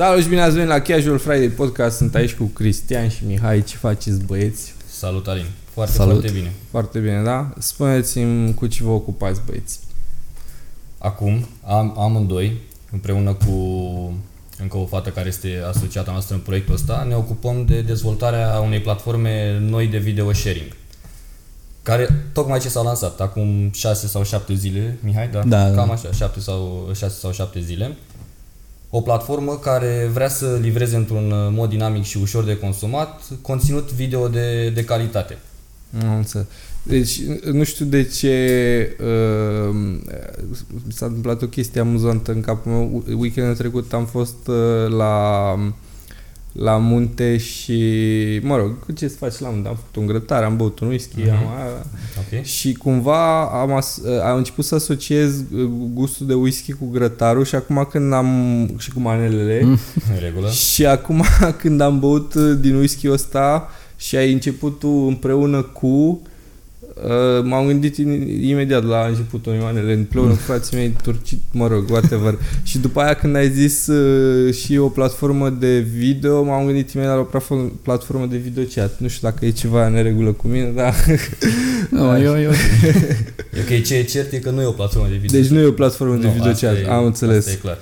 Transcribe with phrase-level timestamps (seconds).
[0.00, 1.96] Salut și bine ați venit la Casual Friday Podcast.
[1.96, 3.62] Sunt aici cu Cristian și Mihai.
[3.62, 4.74] Ce faceți, băieți?
[4.90, 5.44] Salut, Alin.
[5.70, 6.12] Foarte, Salut.
[6.12, 6.52] foarte bine.
[6.70, 7.52] Foarte bine, da?
[7.58, 9.78] Spuneți-mi cu ce vă ocupați, băieți.
[10.98, 12.60] Acum, am, amândoi,
[12.92, 13.52] împreună cu
[14.58, 18.80] încă o fată care este asociată noastră în proiectul ăsta, ne ocupăm de dezvoltarea unei
[18.80, 20.76] platforme noi de video sharing.
[21.82, 25.42] Care tocmai ce s-a lansat, acum 6 sau 7 zile, Mihai, da?
[25.42, 25.74] Da, da.
[25.74, 27.96] Cam așa, 7 sau, 6 sau 7 zile.
[28.90, 34.28] O platformă care vrea să livreze într-un mod dinamic și ușor de consumat conținut video
[34.28, 35.38] de, de calitate.
[36.08, 36.46] Am înțeles.
[36.82, 37.22] Deci,
[37.52, 39.98] nu știu de ce uh,
[40.88, 43.04] s-a întâmplat o chestie amuzantă în capul meu.
[43.16, 45.54] Weekendul trecut am fost uh, la
[46.52, 47.80] la munte și,
[48.42, 49.68] mă rog, ce să faci la munte?
[49.68, 51.30] Am făcut un grătar, am băut un whisky, Mhm.
[51.30, 51.84] am,
[52.18, 52.44] Ok?
[52.44, 57.54] Și cumva am, as, am început să asociez uh, gustul de whisky cu grătarul și
[57.54, 59.78] acum când am și cu manelele Mm.
[60.14, 60.48] În regulă.
[60.48, 61.24] și acum
[61.60, 66.20] când am băut uh, din whisky ăsta și ai început tu împreună cu
[67.04, 71.90] Uh, m-am gândit in- imediat la începutul manele împreună cu frații mei turci, mă rog,
[71.90, 72.38] whatever.
[72.62, 77.14] și după aia când ai zis uh, și o platformă de video, m-am gândit imediat
[77.14, 78.98] la o platformă, platformă de video chat.
[78.98, 80.94] Nu știu dacă e ceva în neregulă cu mine, dar
[81.90, 82.50] Nu, eu, eu.
[83.58, 85.40] E că ce e cert e că nu e o platformă de video.
[85.40, 87.36] Deci nu e o platformă de Nu, video asta chat, e- am înțeles.
[87.36, 87.78] Asta e clar.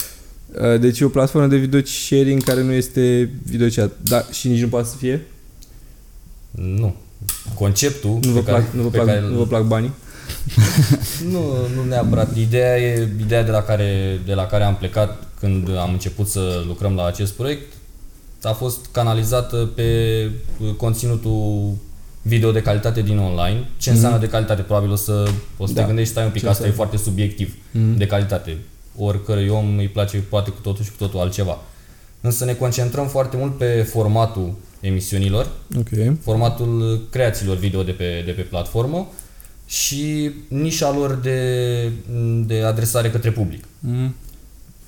[0.72, 3.90] Uh, Deci e o platformă de video sharing care nu este video chat.
[4.02, 5.20] Da, și nici nu poate să fie?
[6.50, 6.96] Nu.
[7.54, 9.92] Conceptul Nu vă, pe plac, care, nu, vă pe plac, care, nu vă plac banii?
[11.32, 11.40] Nu,
[11.74, 12.36] nu neapărat.
[12.36, 16.64] Ideea e ideea de la care de la care am plecat când am început să
[16.66, 17.72] lucrăm la acest proiect
[18.42, 20.30] a fost canalizată pe
[20.76, 21.72] conținutul
[22.22, 23.68] video de calitate din online.
[23.76, 24.62] Ce înseamnă de calitate?
[24.62, 25.80] Probabil o să, o să Da.
[25.80, 26.90] te gândești, stai un pic, Ce asta e înseamnă?
[26.90, 27.54] foarte subiectiv.
[27.70, 27.96] Mhm.
[27.96, 28.56] de calitate.
[28.98, 31.58] Oricărui om îi place poate cu totul și cu totul altceva.
[32.20, 35.88] Însă ne concentrăm foarte mult pe formatul emisiunilor, Ok.
[36.22, 39.08] formatul creațiilor video de pe, de pe platformă
[39.66, 41.90] și nișa lor de,
[42.46, 43.64] de adresare către public.
[43.78, 44.14] Mm.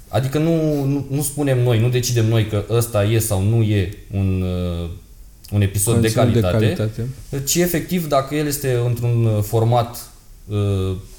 [0.09, 3.97] Adică nu, nu, nu spunem noi, nu decidem noi că ăsta e sau nu e
[4.15, 4.43] un,
[4.83, 4.88] uh,
[5.53, 7.09] un episod de Conținut calitate, de calitate.
[7.44, 10.10] ci efectiv dacă el este într-un uh, format
[10.49, 11.09] uh, s-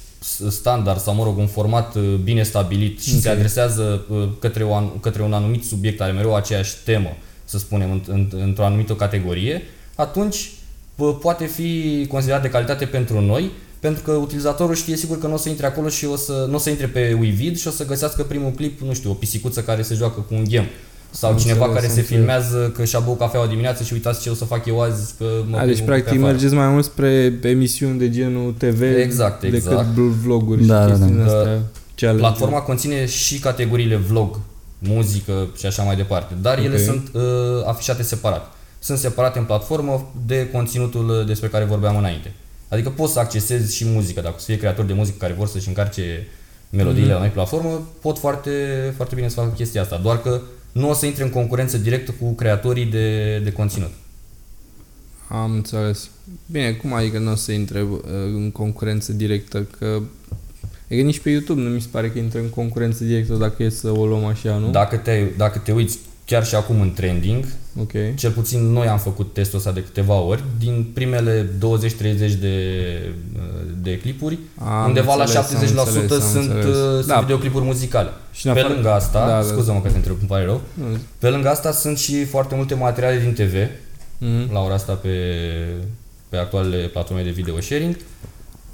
[0.48, 3.20] standard sau mă rog un format uh, bine stabilit și Ok.
[3.20, 7.58] se adresează uh, către, o, an- către un anumit subiect, are mereu aceeași temă, să
[7.58, 9.62] spunem, în, în, într-o anumită categorie,
[9.94, 10.50] atunci
[10.96, 13.50] uh, poate fi considerat de calitate pentru noi,
[13.80, 16.54] pentru că utilizatorul știe sigur că nu o să intre acolo și o să, nu
[16.54, 19.62] o să intre pe WeVid și o să găsească primul clip, nu știu, o pisicuță
[19.62, 20.64] care se joacă cu un ghem.
[21.14, 22.18] Sau Am cineva înțeles, care am se înțeles.
[22.20, 25.24] filmează că și-a băut cafeaua dimineața și uitați ce o să fac eu azi că
[25.48, 26.32] mă A, deci plimb practic pe afară.
[26.32, 29.88] mergeți mai mult spre emisiuni de genul TV Exact, decât exact.
[29.94, 31.12] vloguri Da, și da, chestii da.
[31.14, 31.60] din astea.
[31.94, 32.22] challenge.
[32.26, 34.38] Platforma conține și categoriile vlog,
[34.78, 36.80] muzică și așa mai departe, dar ele Ok.
[36.80, 37.22] sunt uh,
[37.66, 38.52] afișate separat.
[38.78, 42.32] Sunt separate în platformă de conținutul uh, despre care vorbeam înainte.
[42.68, 45.46] Adică poți să accesezi și muzică, dacă o să fie creatori de muzică care vor
[45.46, 46.26] să-și încarce
[46.70, 47.12] melodiile Mhm.
[47.14, 48.50] la noi pe platformă, pot foarte,
[48.96, 50.40] foarte bine să facă chestia asta, doar că
[50.72, 53.90] nu o să intre în concurență directă cu creatorii de, de conținut.
[55.28, 56.10] Am înțeles.
[56.46, 58.00] Bine, cum adică nu o să intre uh,
[58.34, 59.66] în concurență directă?
[59.78, 60.02] Că
[60.92, 63.62] E că nici pe YouTube nu mi se pare că intră în concurență directă dacă
[63.62, 64.70] e să o luăm așa, nu?
[64.70, 67.44] Dacă te, dacă te uiți chiar și acum în trending,
[67.80, 67.92] Ok.
[68.14, 70.42] Cel puțin noi am făcut testul ăsta de câteva ori.
[70.58, 72.66] Din primele 20-30 de,
[73.82, 76.76] de clipuri, Am undeva înțeles, la am 70% înțeles, am sunt, înțeles.
[76.76, 77.20] uh, sunt Da.
[77.20, 78.08] videoclipuri muzicale.
[78.32, 79.42] Și în Pe afară- lângă asta, Da, da.
[79.42, 80.60] scuză-mă că te întreb, îmi pare rău.
[80.74, 80.84] Nu.
[81.18, 83.54] Pe lângă asta sunt și foarte multe materiale din TV,
[84.18, 84.52] Mhm.
[84.52, 85.08] la ora asta pe,
[86.28, 87.96] pe actualele platforme de video sharing.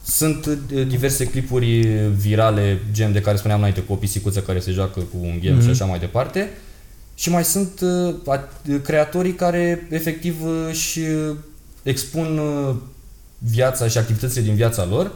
[0.04, 1.80] Sunt uh, diverse clipuri
[2.16, 5.54] virale, gen de care spuneam înainte, cu o pisicuță care se joacă cu un game
[5.56, 5.64] Mhm.
[5.64, 6.50] și așa mai departe.
[7.18, 8.48] Și mai sunt uh, a-
[8.82, 11.36] creatorii care efectiv uh, își uh,
[11.82, 12.74] expun uh,
[13.38, 15.12] viața și activitățile din viața lor.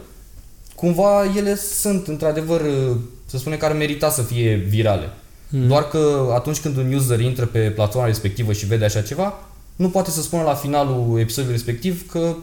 [0.75, 2.97] Cumva ele sunt într-adevăr, uh,
[3.27, 5.09] să spunem că ar merita să fie virale.
[5.49, 5.67] Mhm.
[5.67, 9.35] Doar că atunci când un user intră pe platforma respectivă și vede așa ceva,
[9.77, 12.37] nu poate să spună la finalul episodului respectiv că,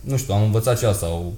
[0.00, 1.32] nu știu, am învățat ceva sau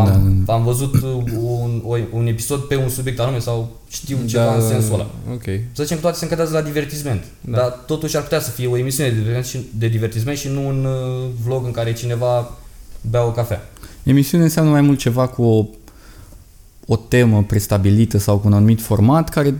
[0.00, 1.02] am, Da, da, am văzut uh,
[1.42, 5.06] un, o- un episod pe un subiect anume sau știu ceva în sensul ăla.
[5.32, 5.42] Ok.
[5.72, 7.56] Să zicem că toate se încadrează la divertisment, Da.
[7.56, 10.66] dar totuși ar putea să fie o emisiune de divertisment și, de divertisment și nu
[10.66, 12.50] un uh, vlog în care cineva
[13.10, 13.68] bea o cafea.
[14.02, 15.66] Emisiune înseamnă mai mult ceva cu o,
[16.86, 19.54] o temă prestabilită sau cu un anumit format care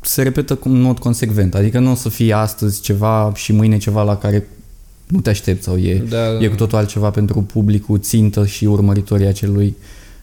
[0.00, 1.54] se repetă cu- în mod consecvent.
[1.54, 4.48] Adică nu o să fie astăzi ceva și mâine ceva la care
[5.06, 8.64] nu te aștepți sau e, Da, da, e cu totul altceva pentru publicul țintă și
[8.64, 9.76] urmăritorii acelui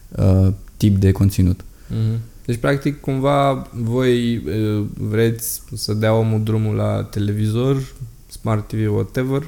[0.08, 1.60] uh, tip de conținut.
[1.88, 2.20] Mhm.
[2.44, 7.94] Deci, practic, cumva, voi uh, vreți să dea omul drumul la televizor,
[8.40, 9.46] Smart TV, whatever,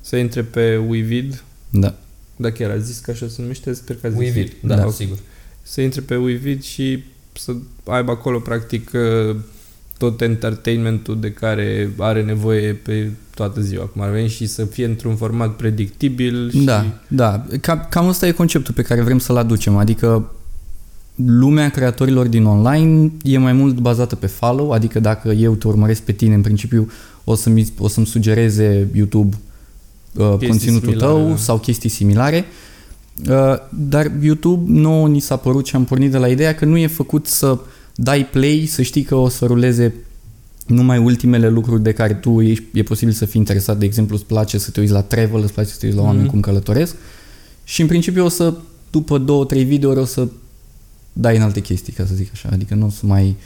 [0.00, 1.94] să intre pe WeVid, Da.
[2.36, 4.18] da chiar a zis că așa se numește, sper că a zis.
[4.18, 4.82] WeVid, da, Da.
[4.82, 5.18] da, sigur.
[5.62, 7.54] Să intre pe WeVid și să
[7.84, 9.36] aibă acolo, practic, uh,
[9.98, 14.84] tot entertainmentul de care are nevoie pe toată ziua, cum ar veni, și să fie
[14.84, 16.58] într-un format predictibil și...
[16.58, 17.44] Da, da.
[17.60, 19.76] Cam, cam ăsta e conceptul pe care vrem să-l aducem.
[19.76, 20.30] Adică
[21.14, 26.02] lumea creatorilor din online e mai mult bazată pe follow, adică dacă eu te urmăresc
[26.02, 26.90] pe tine, în principiu
[27.24, 29.36] o să-mi, o să-mi sugereze YouTube
[30.16, 31.36] uh, Chestii conținutul similare, tău da.
[31.36, 32.44] sau chestii similare.
[33.28, 36.76] Uh, dar YouTube nouă ni s-a părut și am pornit de la ideea că nu
[36.76, 37.58] e făcut să
[37.94, 39.94] dai play, să știi că o să ruleze
[40.68, 43.78] numai ultimele lucruri de care tu ești, e posibil să fii interesat.
[43.78, 46.02] De exemplu, îți place să te uiți la travel, îți place să te uiți la
[46.04, 46.30] oameni Mhm.
[46.30, 46.94] cum călătoresc
[47.64, 48.54] și în principiu o să,
[48.90, 50.28] după două, trei videouri, o să
[51.12, 52.48] dai în alte chestii, ca să zic așa.
[52.52, 53.36] Adică nu o să mai,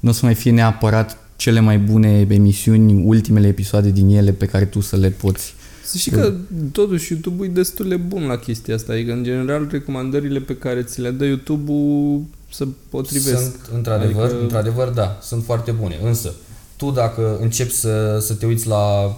[0.00, 4.46] nu o să mai fie neapărat cele mai bune emisiuni, ultimele episoade din ele pe
[4.46, 5.54] care tu să le poți.
[5.84, 6.34] Să știi că
[6.72, 10.82] totuși YouTube-ul e destul de bun la chestia asta, adică în general recomandările pe care
[10.82, 13.40] ți le dă YouTube-ul se potrivesc.
[13.42, 15.98] Sunt, într-adevăr, Adică- într-adevăr, da, sunt foarte bune.
[16.04, 16.32] Însă,
[16.82, 19.14] tu dacă începi să, să te uiți la uh,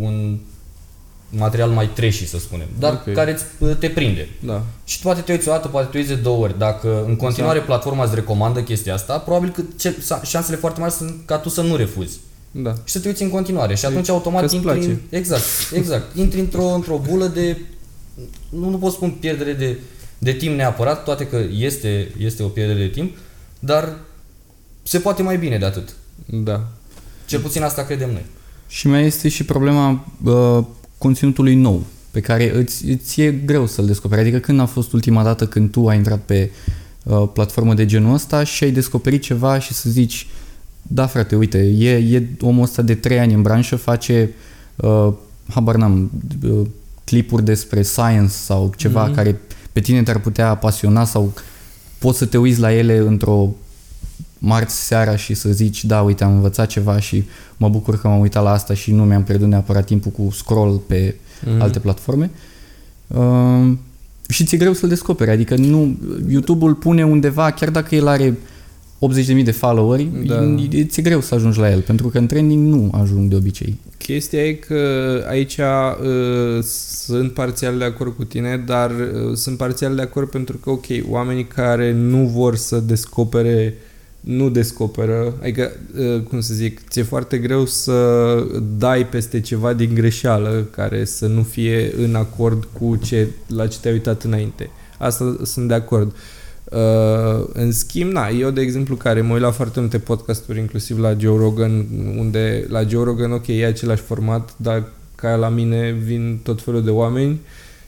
[0.00, 0.38] un
[1.28, 3.14] material mai trashy, să spunem, dar Ok.
[3.14, 4.28] care îți, uh, te prinde.
[4.40, 4.62] Da.
[4.84, 6.58] Și poate te uiți o dată, poate te uiți de două ori.
[6.58, 7.66] Dacă în continuare Exact.
[7.66, 11.60] platforma îți recomandă chestia asta, probabil că ce, șansele foarte mari sunt ca tu să
[11.62, 12.18] nu refuzi.
[12.50, 12.72] Da.
[12.84, 13.74] Și să te uiți în continuare.
[13.74, 14.88] Și atunci că automat îți intri place.
[14.88, 16.16] în, exact, exact.
[16.16, 17.56] Intri într-o, într-o bulă de
[18.48, 19.78] nu, nu pot spun pierdere de,
[20.18, 23.16] de timp neapărat, toate că este, este o pierdere de timp,
[23.58, 23.94] dar
[24.82, 25.94] se poate mai bine de atât.
[26.26, 26.66] Da.
[27.26, 28.24] Cel puțin asta credem noi.
[28.68, 30.64] Și mai este și problema uh,
[30.98, 34.20] conținutului nou, pe care îți, îți e greu să-l descoperi.
[34.20, 36.50] Adică când a fost ultima dată când tu ai intrat pe
[37.02, 40.26] uh, platformă de genul ăsta și ai descoperit ceva și să zici
[40.82, 44.30] da frate, uite, e, e omul ăsta de 3 ani în branșă, face
[44.76, 45.12] uh,
[45.48, 46.10] habar n-am,
[46.50, 46.66] uh,
[47.04, 49.14] clipuri despre science sau ceva Mhm.
[49.14, 49.40] care
[49.72, 51.32] pe tine te-ar putea apasiona sau
[51.98, 53.54] poți să te uiți la ele într-o
[54.44, 57.24] marți seara și să zici, da, uite, am învățat ceva și
[57.56, 60.80] mă bucur că m-am uitat la asta și nu mi-am pierdut neapărat timpul cu scroll
[60.86, 61.14] pe
[61.46, 61.60] Mhm.
[61.60, 62.30] alte platforme.
[63.06, 63.72] Uh,
[64.28, 65.96] și ți-e greu să-l descoperi, adică nu,
[66.28, 68.38] YouTube-ul pune undeva, chiar dacă el are
[68.98, 70.34] 80.000 de followeri, Da.
[70.34, 70.54] da.
[70.86, 73.78] ți-e greu să ajungi la el, pentru că în trending nu ajung de obicei.
[73.98, 74.78] Chestia e că
[75.28, 76.62] aici uh,
[77.04, 80.84] sunt parțial de acord cu tine, dar uh, sunt parțial de acord pentru că, ok,
[81.08, 83.74] oamenii care nu vor să descopere
[84.24, 88.36] nu descoperă, adică, uh, cum să zic, ți-e foarte greu să
[88.78, 93.78] dai peste ceva din greșeală care să nu fie în acord cu ce, la ce
[93.80, 94.70] te-ai uitat înainte.
[94.98, 96.16] Asta sunt de acord.
[96.64, 100.98] Uh, în schimb, na, eu, de exemplu, care mă uit la foarte multe podcasturi, inclusiv
[100.98, 101.86] la Joe Rogan,
[102.18, 104.84] unde la Joe Rogan, ok, e același format, dar
[105.14, 107.40] ca la mine vin tot felul de oameni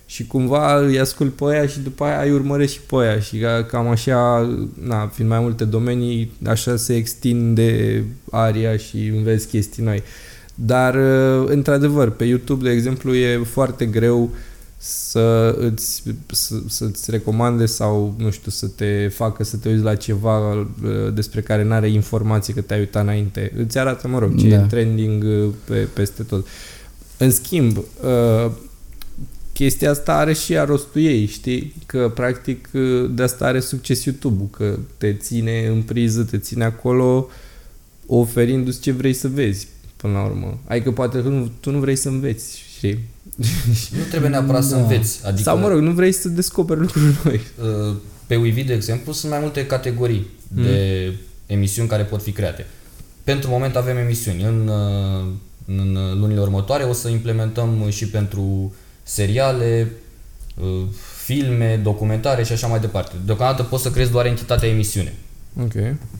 [0.06, 3.36] și cumva îi ascult pe aia și după aia îi urmăresc și pe aia și
[3.38, 4.48] ca, cam așa,
[4.82, 10.02] na, fiind mai multe domenii, așa se extinde aria și înveți chestii noi.
[10.54, 14.30] Dar, uh, într-adevăr, pe YouTube, de exemplu, e foarte greu
[14.78, 19.94] să îți, să, să-ți recomande sau, nu știu, să te facă să te uiți la
[19.94, 20.64] ceva uh,
[21.14, 23.52] despre care nu are informații că te-ai uitat înainte.
[23.56, 24.54] Îți arată, mă rog, ce Da.
[24.54, 26.46] e trending uh, pe, peste tot.
[27.18, 28.50] În schimb, uh,
[29.56, 31.74] chestia asta are și a rostul ei, știi?
[31.86, 36.64] Că, practic, uh, de asta are succes YouTube-ul, că te ține în priză, te ține
[36.64, 37.28] acolo,
[38.06, 40.58] oferindu-ți ce vrei să vezi, până la urmă.
[40.64, 42.98] Adică poate tu nu, tu nu vrei să înveți, știi?
[43.90, 44.80] Nu trebuie neapărat să Da.
[44.80, 45.20] înveți.
[45.24, 47.40] Adică, Sau, mă rog, nu vrei să descoperi lucruri noi.
[47.88, 47.94] uh,
[48.26, 51.12] pe Wivi, de exemplu, sunt mai multe categorii de
[51.46, 52.66] emisiuni care pot fi create.
[53.24, 54.42] Pentru moment avem emisiuni.
[54.42, 55.32] În, uh,
[55.66, 58.74] în lunile următoare o să implementăm și pentru
[59.06, 59.92] seriale,
[60.60, 60.82] uh,
[61.24, 63.14] filme, documentare și așa mai departe.
[63.24, 65.14] Deocamdată poți să creezi doar entitatea emisiune.
[65.62, 65.72] Ok.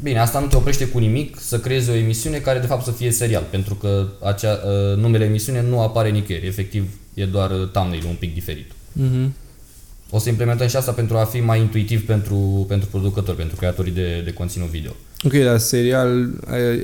[0.02, 2.90] Bine, asta nu te oprește cu nimic să creezi o emisiune care de fapt să
[2.90, 7.69] fie serial, pentru că acea, uh, numele emisiune nu apare nicăieri, efectiv e doar uh,
[7.73, 8.71] thumbnail un pic diferit.
[8.71, 9.31] Mm-hmm.
[10.11, 13.93] O să implementăm și asta pentru a fi mai intuitiv pentru, pentru producători, pentru creatorii
[13.93, 14.93] de, de conținut video.
[15.26, 16.30] Ok, dar serial,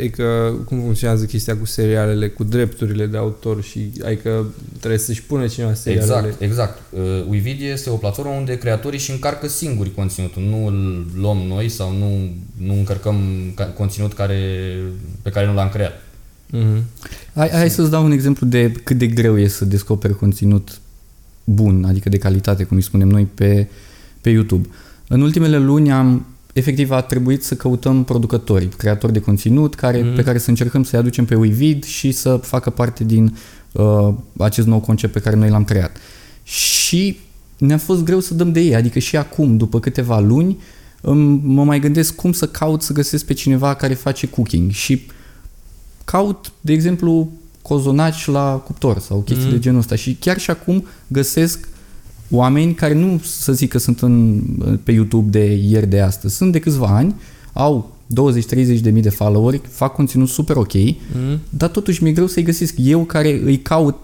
[0.01, 4.47] e că cum funcționează chestia cu serialele, cu drepturile de autor și adică
[4.79, 6.17] trebuie să-și pune cineva serialele.
[6.17, 6.79] Exact, exact.
[6.91, 11.69] Uh, Wivid este o platformă unde creatorii și încarcă singuri conținutul, nu îl luăm noi
[11.69, 12.31] sau nu,
[12.67, 13.17] nu încărcăm
[13.55, 14.39] ca, conținut care,
[15.23, 16.03] pe care nu l-am creat.
[16.57, 16.83] Mm-hmm.
[17.35, 20.81] Hai, hai să-ți dau un exemplu de cât de greu e să descoperi conținut
[21.45, 23.69] bun, adică de calitate, cum îi spunem noi, pe,
[24.21, 24.69] pe YouTube.
[25.09, 30.15] În ultimele luni am efectiv a trebuit să căutăm producători, creatori de conținut care, Mhm.
[30.15, 33.37] pe care să încercăm să-i aducem pe Wevid și să facă parte din
[33.73, 35.97] uh, acest nou concept pe care noi l-am creat.
[36.43, 37.19] Și
[37.59, 40.59] ne-a fost greu să dăm de ei, adică și acum, după câteva luni,
[41.01, 45.07] îmi- mă mai gândesc cum să caut să găsesc pe cineva care face cooking și
[46.05, 47.33] caut, de exemplu,
[47.63, 49.55] cozonaci la cuptor sau chestii Mhm.
[49.55, 51.69] de genul ăsta și chiar și acum găsesc
[52.33, 54.41] oameni care nu să zic că sunt în,
[54.83, 57.15] pe YouTube de ieri de astăzi, sunt de câțiva ani,
[57.53, 61.39] au 20-30 de mii de followeri, fac conținut super ok, Mm?
[61.49, 62.75] dar totuși mi-e greu să-i găsesc.
[62.77, 63.97] Eu care îi caut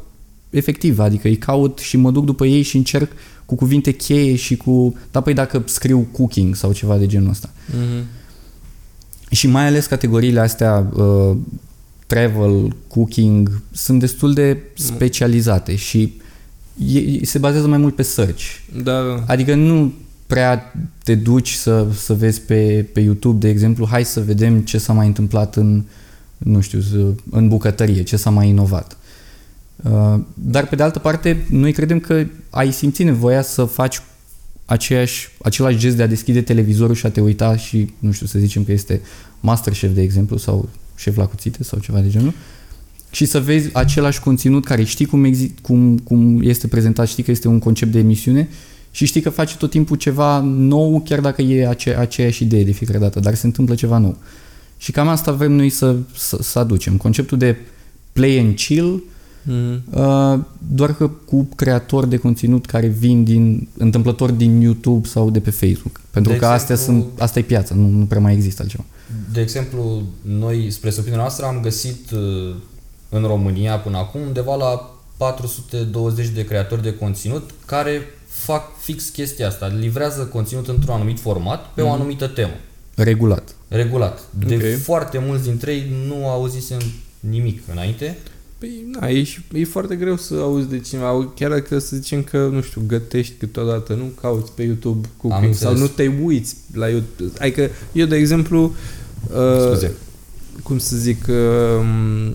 [0.50, 3.12] efectiv, adică îi caut și mă duc după ei și încerc
[3.44, 4.96] cu cuvinte cheie și cu...
[5.10, 7.50] Da, păi dacă scriu cooking sau ceva de genul ăsta.
[7.50, 8.04] Mm-hmm.
[9.30, 11.36] Și mai ales categoriile astea uh,
[12.06, 16.12] travel, cooking sunt destul de specializate și
[16.86, 18.42] e, se bazează mai mult pe search.
[18.82, 19.24] Da, da.
[19.26, 19.92] Adică nu
[20.26, 20.72] prea
[21.04, 24.92] te duci să, să vezi pe, pe YouTube, de exemplu, hai să vedem ce s-a
[24.92, 25.84] mai întâmplat în,
[26.38, 28.96] nu știu, să- în bucătărie, ce s-a mai inovat.
[29.82, 34.00] Uh, Dar pe de altă parte, noi credem că ai simți nevoia să faci
[34.64, 38.38] aceeași, același gest de a deschide televizorul și a te uita și, nu știu, să
[38.38, 39.00] zicem că este
[39.40, 42.32] Masterchef, de exemplu, sau șef la cuțite sau ceva de genul,
[43.18, 47.30] și să vezi același conținut care știi cum, exi- cum, cum este prezentat, știi că
[47.30, 48.48] este un concept de emisiune
[48.90, 52.70] și știi că face tot timpul ceva nou, chiar dacă e ace- aceeași idee de
[52.70, 54.16] fiecare dată, dar se întâmplă ceva nou.
[54.76, 56.96] Și cam asta vrem noi să, să, să aducem.
[56.96, 57.56] Conceptul de
[58.12, 59.02] play and chill,
[59.50, 59.92] Mm-hmm.
[59.94, 60.38] uh,
[60.74, 65.50] doar că cu creatori de conținut care vin din întâmplător din YouTube sau de pe
[65.50, 66.00] Facebook.
[66.10, 68.84] Pentru De că astea exemplu- sunt, asta e piața, nu, nu prea mai există altceva.
[69.32, 70.02] De exemplu,
[70.38, 72.54] noi, spre surprinderea noastră, am găsit uh,
[73.08, 79.46] în România până acum undeva la 420 de creatori de conținut care fac fix chestia
[79.46, 79.66] asta.
[79.78, 82.52] Livrează conținut într-un anumit format pe o anumită temă.
[82.94, 83.54] Regulat.
[83.68, 84.20] Regulat.
[84.46, 84.80] De Ok.
[84.82, 86.78] foarte mulți dintre ei nu auzisem
[87.20, 88.18] nimic înainte.
[88.58, 92.22] Păi, na, e, și- e foarte greu să auzi de cineva, chiar dacă să zicem
[92.22, 95.72] că, nu știu, gătești câteodată, nu cauți pe YouTube cooking înțeles.
[95.74, 97.32] sau nu te uiți la YouTube.
[97.38, 98.62] Adică eu, de exemplu,
[99.30, 99.92] uh, Scuze.
[100.62, 102.34] cum să zic, uh,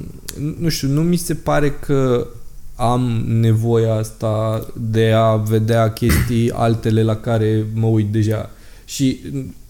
[0.59, 2.27] nu știu, nu mi se pare că
[2.75, 8.49] am nevoia asta de a vedea chestii altele la care mă uit deja.
[8.85, 9.19] Și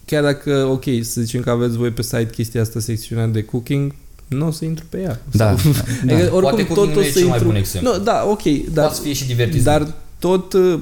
[0.05, 3.93] chiar dacă, ok, să zicem că aveți voi pe site chestia asta, secțiunea de cooking,
[4.27, 5.21] nu o să intru pe ea.
[5.31, 6.13] Da, Sau- da.
[6.13, 7.47] Adică, oricum, Poate tot cooking o nu e să cel mai intru...
[7.47, 7.91] bun exemplu.
[7.91, 9.83] Nu, da, ok, dar, Poate să fie și divertizant.
[9.85, 10.79] dar tot, uh,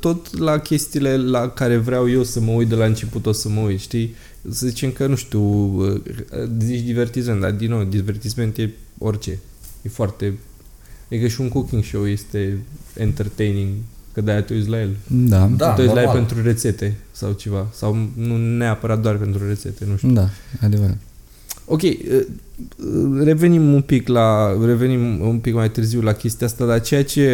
[0.00, 3.48] tot la chestiile la care vreau eu să mă uit de la început o să
[3.48, 4.14] mă uit, știi?
[4.50, 6.00] Să zicem că, nu știu, uh,
[6.58, 9.38] zici divertizant, dar din nou, divertisment e orice.
[9.82, 10.34] E foarte...
[11.10, 12.58] Adică și un cooking show este
[12.96, 13.68] entertaining,
[14.12, 14.96] că de-aia te uiți la el.
[15.06, 15.72] Da, Da.
[15.72, 16.24] te uiți la el normal.
[16.24, 17.68] pentru rețete sau ceva.
[17.72, 20.10] Sau nu neapărat doar pentru rețete, nu știu.
[20.10, 20.28] da,
[20.60, 20.96] adevărat.
[21.66, 26.66] Ok, uh, uh, revenim un pic la revenim un pic mai târziu la chestia asta,
[26.66, 27.26] dar ceea ce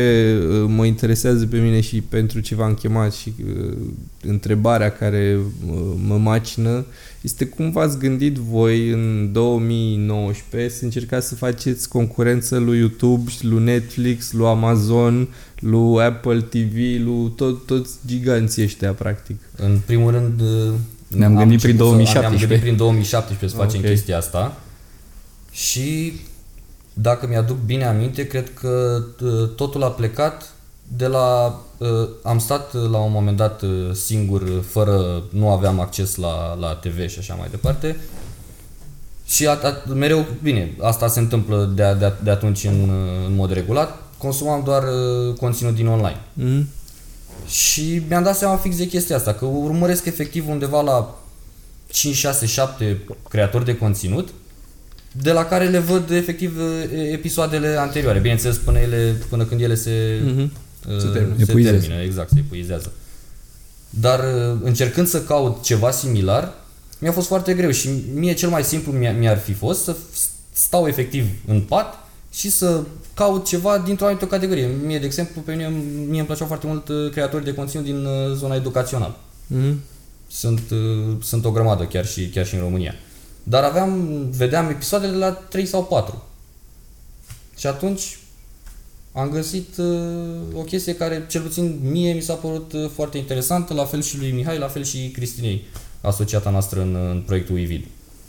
[0.49, 3.77] uh, mă interesează pe mine și pentru ce v-am chemat și uh,
[4.23, 5.39] întrebarea care
[5.71, 6.85] uh, mă macină
[7.21, 13.47] este cum v-ați gândit voi în 2019 să încercați să faceți concurență lui YouTube, și
[13.47, 19.37] lui Netflix, lui Amazon, lui Apple TV, lui tot, toți giganții ăștia, practic.
[19.57, 20.43] În primul rând,
[21.11, 22.21] Ne-am am gândit prin început să- 2017.
[22.21, 23.87] Ne-am gândit prin 2017 să Ah, facem ok.
[23.87, 24.57] chestia asta.
[25.53, 26.13] Și
[26.93, 30.53] dacă mi-aduc bine aminte, cred că uh, totul a plecat
[30.97, 31.61] de la...
[31.79, 31.89] uh,
[32.23, 35.23] Am stat uh, la un moment dat uh, singur, uh, fără...
[35.31, 37.97] Nu aveam acces la, la TV și așa mai departe.
[39.27, 43.35] Și a, a, mereu, bine, asta se întâmplă de, de, de atunci în, uh, în
[43.35, 44.03] mod regulat.
[44.19, 46.21] Consumam doar uh, conținut din online.
[46.33, 46.69] Mm?
[47.51, 51.21] Și mi-am dat seama fix de chestia asta, că urmăresc efectiv undeva la
[51.89, 54.29] 5, 6, 7 creatori de conținut,
[55.13, 59.75] de la care le văd efectiv e- episoadele anterioare, bineînțeles până, ele, până când ele
[59.75, 60.41] se, Mhm.
[60.89, 61.35] uh, Se termină.
[61.37, 61.79] se Epuizează.
[61.79, 62.93] termină, exact, se epuizează.
[63.91, 66.53] Dar uh, încercând să caut ceva similar,
[66.99, 69.97] mi-a fost foarte greu și mie cel mai simplu mi- mi-ar fi fost să
[70.53, 71.95] stau efectiv în pat
[72.33, 72.83] și să
[73.15, 74.71] caut ceva dintr-o anumită categorie.
[74.85, 75.69] Mie, de exemplu, pe mine
[76.09, 79.17] mie îmi plăceau foarte mult uh, creatorii de conținut din uh, zona educațională.
[79.47, 79.81] Mm?
[80.29, 82.95] Sunt, uh, sunt o grămadă chiar și, chiar și în România.
[83.43, 86.23] Dar aveam, vedeam episoadele la 3 sau 4.
[87.57, 88.19] Și atunci
[89.13, 89.87] am găsit uh,
[90.55, 94.19] o chestie care, cel puțin mie, mi s-a părut uh, foarte interesantă, la fel și
[94.19, 95.63] lui Mihai, la fel și Cristinei,
[96.01, 97.85] asociata noastră în, în proiectul UIVID.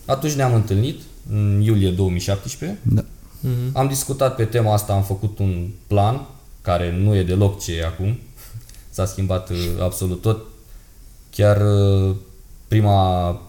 [0.05, 3.05] Atunci ne-am întâlnit, în iulie 2017, Da.
[3.41, 3.69] Mm?
[3.73, 6.25] am discutat pe tema asta, am făcut un plan,
[6.61, 8.17] care nu e deloc ce e acum.
[8.89, 10.45] S-a schimbat uh, absolut tot.
[11.29, 12.15] Chiar uh,
[12.67, 13.41] prima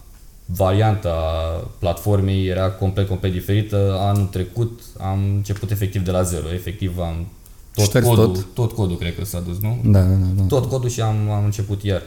[0.46, 3.96] variantă a platformei era complet, complet diferită.
[4.00, 6.52] Anul trecut am început efectiv de la zero.
[6.52, 7.26] Efectiv am
[7.74, 8.54] tot Șters codul, tot?
[8.54, 9.80] tot codul cred că s-a dus, nu?
[9.84, 10.26] Da, da, da.
[10.36, 10.42] da.
[10.42, 12.02] Tot codul și am, am început iar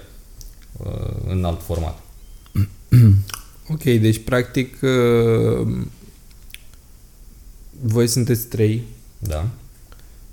[0.78, 2.00] uh, în alt format.
[3.70, 5.68] Ok, deci practic uh,
[7.88, 8.84] voi sunteți trei
[9.20, 9.46] Da.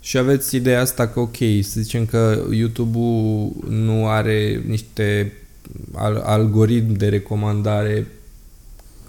[0.00, 5.32] și aveți ideea asta că ok, să zicem că YouTube-ul nu are niște
[5.94, 8.06] al- algoritmi de recomandare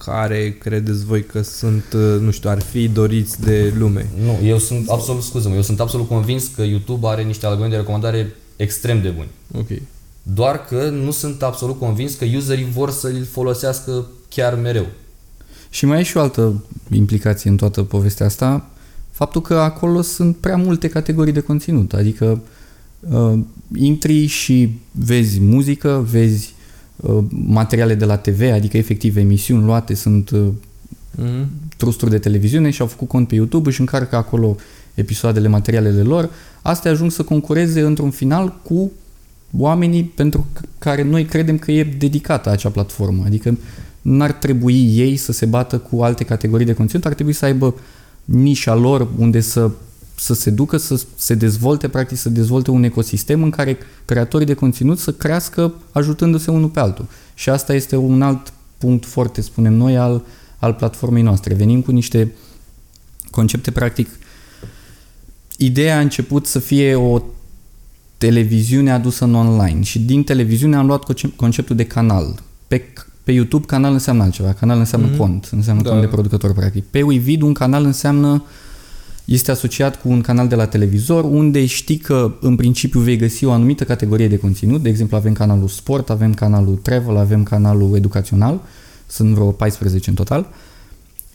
[0.05, 4.09] care credeți voi că sunt, uh, nu știu, ar fi doriți de lume.
[4.23, 7.77] Nu, eu sunt absolut, scuză eu sunt absolut convins că YouTube are niște algoritmi de
[7.81, 9.27] recomandare extrem de buni.
[9.57, 9.67] Ok.
[10.23, 14.85] Doar că nu sunt absolut convins că userii vor să-l folosească chiar mereu.
[15.73, 18.69] Și mai e și o altă implicație în toată povestea asta,
[19.11, 22.41] faptul că acolo sunt prea multe categorii de conținut, adică
[22.99, 23.39] uh,
[23.75, 26.53] intri și vezi muzică, vezi
[26.95, 30.47] uh, materiale de la TV, adică efectiv emisiuni luate, sunt uh,
[31.21, 31.45] Mm-hmm.
[31.77, 34.55] trusturi de televiziune și au făcut cont pe YouTube, își încarcă acolo
[34.93, 36.29] episoadele, materialele lor,
[36.61, 38.91] astea ajung să concureze într-un final cu
[39.57, 43.23] oamenii pentru c- care noi credem că e dedicată acea platformă.
[43.25, 43.57] Adică
[44.03, 47.75] n-ar trebui ei să se bată cu alte categorii de conținut, ar trebui să aibă
[48.25, 49.71] nișa lor unde să,
[50.15, 54.53] să se ducă, să se dezvolte, practic să dezvolte un ecosistem în care creatorii de
[54.53, 57.05] conținut să crească ajutându-se unul pe altul.
[57.33, 60.23] Și asta este un alt punct foarte, spunem noi, al,
[60.57, 61.53] al platformei noastre.
[61.53, 62.31] Venim cu niște
[63.29, 64.09] concepte, practic,
[65.57, 67.21] ideea a început să fie o
[68.17, 72.43] televiziune adusă în online și din televiziune am luat conce- conceptul de canal.
[72.67, 72.93] Pe,
[73.23, 75.15] pe YouTube canal înseamnă altceva, canal înseamnă Mhm.
[75.15, 75.19] mm-hmm.
[75.19, 75.87] cont, înseamnă Da.
[75.87, 75.95] da.
[75.95, 76.83] cont de producător practic.
[76.83, 78.43] Pe Wivid un canal înseamnă
[79.25, 83.45] este asociat cu un canal de la televizor unde știi că în principiu vei găsi
[83.45, 87.95] o anumită categorie de conținut, de exemplu avem canalul sport, avem canalul travel, avem canalul
[87.95, 88.61] educațional,
[89.07, 90.47] sunt vreo 14 în total.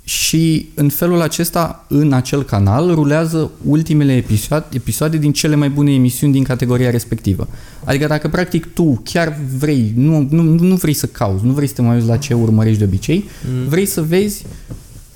[0.09, 5.93] Și în felul acesta, în acel canal, rulează ultimele episoade, episoade din cele mai bune
[5.93, 7.49] emisiuni din categoria respectivă.
[7.85, 11.75] Adică dacă practic tu chiar vrei, nu, nu, nu vrei să cauți, nu vrei să
[11.75, 13.25] te mai uiți la ce urmărești de obicei,
[13.63, 13.69] Mm.
[13.69, 14.45] vrei să vezi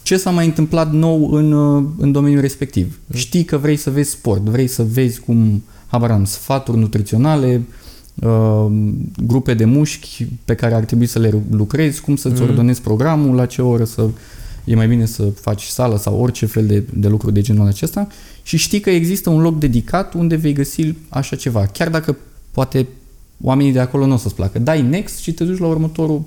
[0.03, 2.99] ce s-a mai întâmplat nou în, uh, în domeniul respectiv.
[3.15, 7.63] Știi că vrei să vezi sport, vrei să vezi cum, habar am, sfaturi nutriționale,
[8.15, 8.67] uh,
[9.27, 12.51] grupe de mușchi pe care ar trebui să le lucrezi, cum să-ți Mhm.
[12.51, 14.09] ordonezi programul, la ce oră să
[14.65, 18.07] e mai bine să faci sală sau orice fel de, de lucruri de genul acesta
[18.43, 21.67] și știi că există un loc dedicat unde vei găsi așa ceva.
[21.67, 22.17] Chiar dacă
[22.51, 22.87] poate
[23.41, 24.59] oamenii de acolo nu o să-ți placă.
[24.59, 26.25] Dai next și te duci la următorul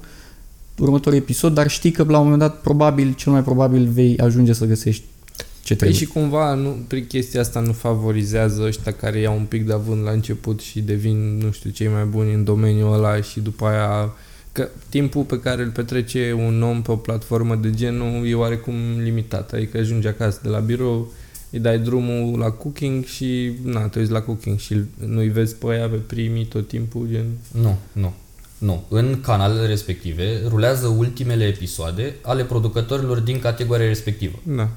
[0.78, 4.54] următorul episod, dar știi că la un moment dat probabil, cel mai probabil vei ajunge
[4.54, 5.04] să găsești
[5.66, 6.00] ce Păi trebuie.
[6.00, 10.04] și cumva nu, prin chestia asta nu favorizează ăștia care iau un pic de avânt
[10.04, 14.14] la început și devin, nu știu, cei mai buni în domeniul ăla și după aia
[14.56, 18.74] că timpul pe care îl petrece un om pe o platformă de genul e oarecum
[19.04, 19.54] limitat.
[19.54, 21.12] Adică ajungi acasă de la birou,
[21.50, 25.66] îi dai drumul la cooking și na, te uiți la cooking și nu-i vezi pe
[25.70, 27.26] aia pe primii tot timpul, gen...
[27.52, 28.14] Nu, nu.
[28.58, 28.84] Nu.
[28.90, 34.40] În canalele respective rulează ultimele episoade ale producătorilor din categoria respectivă.
[34.44, 34.70] Da.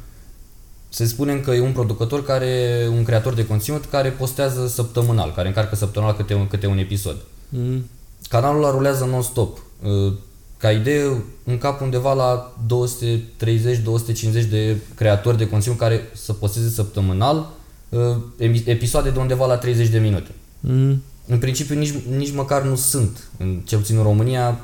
[0.88, 5.48] Să spunem că e un producător care, un creator de conținut care postează săptămânal, care
[5.48, 7.16] încarcă săptămânal câte un, câte un episod.
[7.48, 7.84] Mm.
[8.28, 9.58] Canalul ăla rulează non-stop.
[9.82, 10.12] Uh,
[10.56, 17.50] Ca idee, în cap undeva la 230-250 de creatori de conținut care să posteze săptămânal
[17.88, 18.00] uh,
[18.40, 20.30] emi- episoade de undeva la 30 de minute.
[20.60, 21.02] Mm.
[21.26, 24.60] În principiu nici, nici măcar nu sunt, în, cel puțin în România,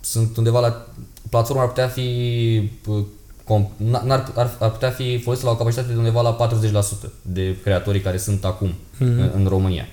[0.00, 0.86] sunt undeva la...
[1.30, 2.02] Platforma ar putea fi...
[2.86, 3.04] uh,
[3.44, 6.36] com- n-ar, ar, ar putea fi folosită la o capacitate de undeva la
[7.06, 9.02] 40% de creatorii care sunt acum Mhm.
[9.20, 9.86] în, în România.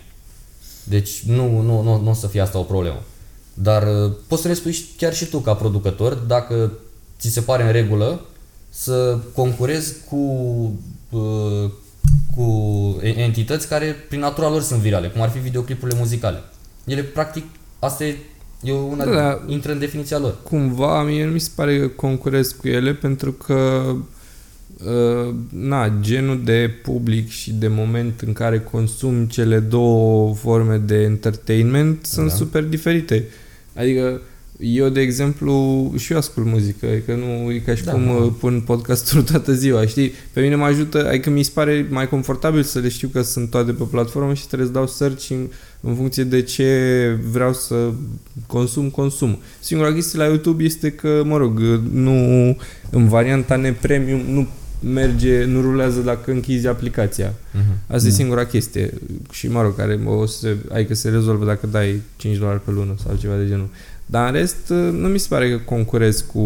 [0.83, 3.01] Deci nu, nu, nu, nu o să fie asta o problemă.
[3.53, 6.71] Dar uh, poți să le spui și- chiar și tu ca producător, dacă
[7.19, 8.21] ți se pare în regulă,
[8.69, 10.15] să concurezi cu,
[11.09, 11.69] uh,
[12.35, 12.45] cu
[13.03, 16.43] e- entități care prin natura lor sunt virale, cum ar fi videoclipurile muzicale.
[16.85, 17.43] Ele, practic,
[17.79, 18.15] asta e,
[18.63, 19.41] e una, Da, da, da.
[19.47, 20.35] intră în definiția lor.
[20.43, 23.83] cumva mie nu mi se pare că concurez cu ele pentru că
[24.85, 30.95] uh, na, genul de public și de moment în care consum cele două forme de
[31.01, 32.35] entertainment sunt Da.
[32.35, 33.27] super diferite.
[33.75, 34.21] Adică
[34.61, 38.11] eu, de exemplu, și eu ascult muzică, adică nu e ca și Da, cum da.
[38.11, 40.11] uh, pun podcasturi toată ziua, știi?
[40.33, 43.49] Pe mine mă ajută, adică mi se pare mai confortabil să le știu că sunt
[43.49, 45.47] toate pe platformă și trebuie să dau search în,
[45.79, 46.69] în funcție de ce
[47.31, 47.91] vreau să
[48.47, 49.37] consum, consum.
[49.59, 51.59] Singura chestie la YouTube este că, mă rog,
[51.91, 52.57] nu,
[52.89, 54.47] în varianta nepremium nu
[54.83, 57.29] merge, nu rulează dacă închizi aplicația.
[57.29, 57.87] Uh-huh.
[57.87, 58.15] Asta e Da.
[58.15, 58.93] singura chestie
[59.31, 62.95] și, mă rog, care o să, adică se rezolvă dacă dai 5 dolari pe lună
[63.03, 63.69] sau ceva de genul.
[64.05, 66.41] Dar în rest, nu mi se pare că concurez cu,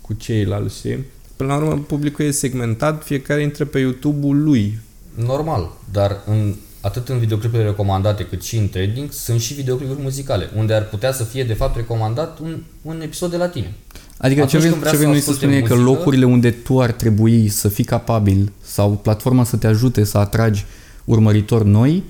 [0.00, 1.04] cu ceilalți, știi?
[1.36, 4.78] Până la urmă, publicul e segmentat, fiecare intră pe YouTube-ul lui.
[5.14, 10.50] Normal, dar în, atât în videoclipurile recomandate cât și în trending sunt și videoclipuri muzicale,
[10.56, 13.74] unde ar putea să fie de fapt recomandat un, un episod de la tine.
[14.20, 15.74] Adică Atunci ce vrem, când vrea ce să vrem noi să asculte spunem e că
[15.74, 20.18] muzică- locurile unde tu ar trebui să fii capabil sau platforma să te ajute să
[20.18, 20.64] atragi
[21.04, 22.02] urmăritori noi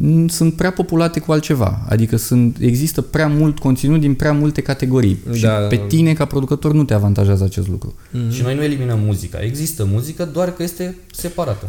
[0.00, 1.84] n- sunt prea populate cu altceva.
[1.88, 5.18] Adică sunt, există prea mult conținut din prea multe categorii.
[5.32, 5.50] Și Da.
[5.52, 7.94] pe tine ca producător nu te avantajează acest lucru.
[8.10, 8.30] Mhm.
[8.32, 9.38] Și noi nu eliminăm muzica.
[9.42, 11.68] Există muzică, doar că este separată.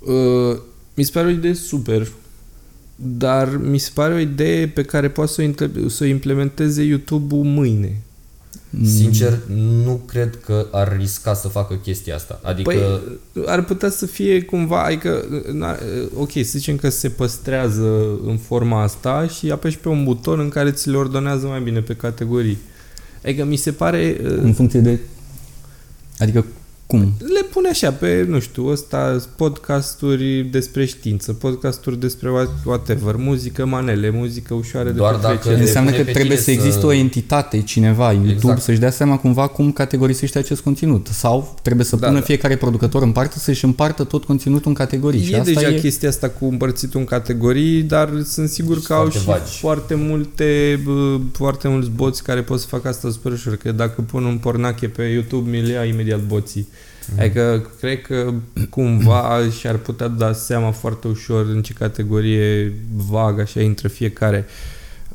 [0.00, 0.58] Uh,
[0.94, 2.06] mi se pare o idee super,
[2.96, 6.82] dar mi se pare o idee pe care poate să o, intle- să o implementeze
[6.82, 8.00] YouTube-ul mâine.
[8.84, 9.38] Sincer,
[9.84, 12.40] nu cred că ar risca să facă chestia asta.
[12.42, 12.70] Adică
[13.32, 15.76] Păi, ar putea să fie cumva, adică, na,
[16.14, 20.48] ok, să zicem că se păstrează în forma asta și apeși pe un buton în
[20.48, 22.58] care ți le ordonează mai bine pe categorii.
[23.24, 24.16] Adică mi se pare...
[24.24, 24.98] uh, În funcție de...
[26.18, 26.44] Adică
[26.86, 27.00] cum?
[27.18, 33.66] Le pune așa pe, nu știu, ăsta, podcasturi despre știință, podcasturi despre what- whatever, muzică
[33.66, 35.56] manele, muzică ușoară de Doar dacă petrecere.
[35.56, 38.60] le Înseamnă pune că pe trebuie tine să existe să- o entitate, cineva, YouTube, Exact.
[38.62, 41.06] să-și dea seama cumva cum categorisește acest conținut.
[41.06, 42.24] Sau trebuie să Da, pună da.
[42.24, 45.22] fiecare producător în parte să-și împartă tot conținutul în categorii.
[45.24, 45.78] și E asta deja e...
[45.80, 49.58] chestia asta cu împărțitul în categorii, dar sunt sigur Sunt că au foarte și vagi.
[49.58, 54.00] foarte multe, bă, foarte mulți boți care pot să facă asta super ușor, că dacă
[54.00, 56.68] pun un pornache pe YouTube, mi-l ia imediat boții.
[57.10, 57.20] Mhm.
[57.20, 58.32] Adică cred că
[58.70, 64.46] cumva și-ar putea da seama foarte ușor în ce categorie vag așa intră fiecare.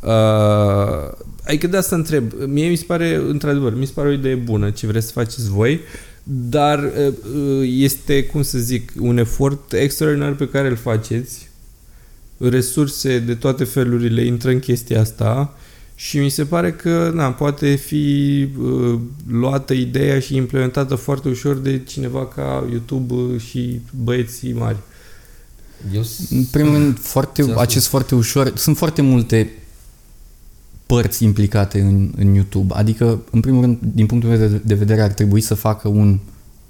[0.01, 1.12] Uh,
[1.43, 2.32] adică de asta întreb.
[2.45, 5.49] Mie mi se pare, într-adevăr, mi se pare o idee bună ce vreți să faceți
[5.49, 5.80] voi,
[6.23, 11.49] dar uh, uh, este, cum să zic, un efort extraordinar pe care îl faceți.
[12.38, 15.56] Resurse de toate felurile intră în chestia asta
[16.04, 21.56] și mi se pare că na, poate fi uh, luată ideea și implementată foarte ușor
[21.58, 24.78] de cineva ca YouTube uh, și băieții mari.
[25.94, 29.50] eu s- În primul rând, foarte, Ți-am acest foarte ușor, sunt foarte multe
[30.86, 32.74] părți implicate în, în YouTube.
[32.74, 36.20] Adică, în primul rând, din punctul meu de, de vedere, ar trebui să facă un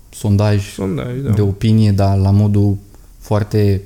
[0.10, 1.30] sondaj Sondaj, da.
[1.32, 2.78] de opinie, dar la modul
[3.20, 3.82] foarte,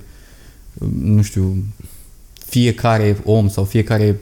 [1.02, 1.64] nu știu,
[2.46, 4.20] fiecare om sau fiecare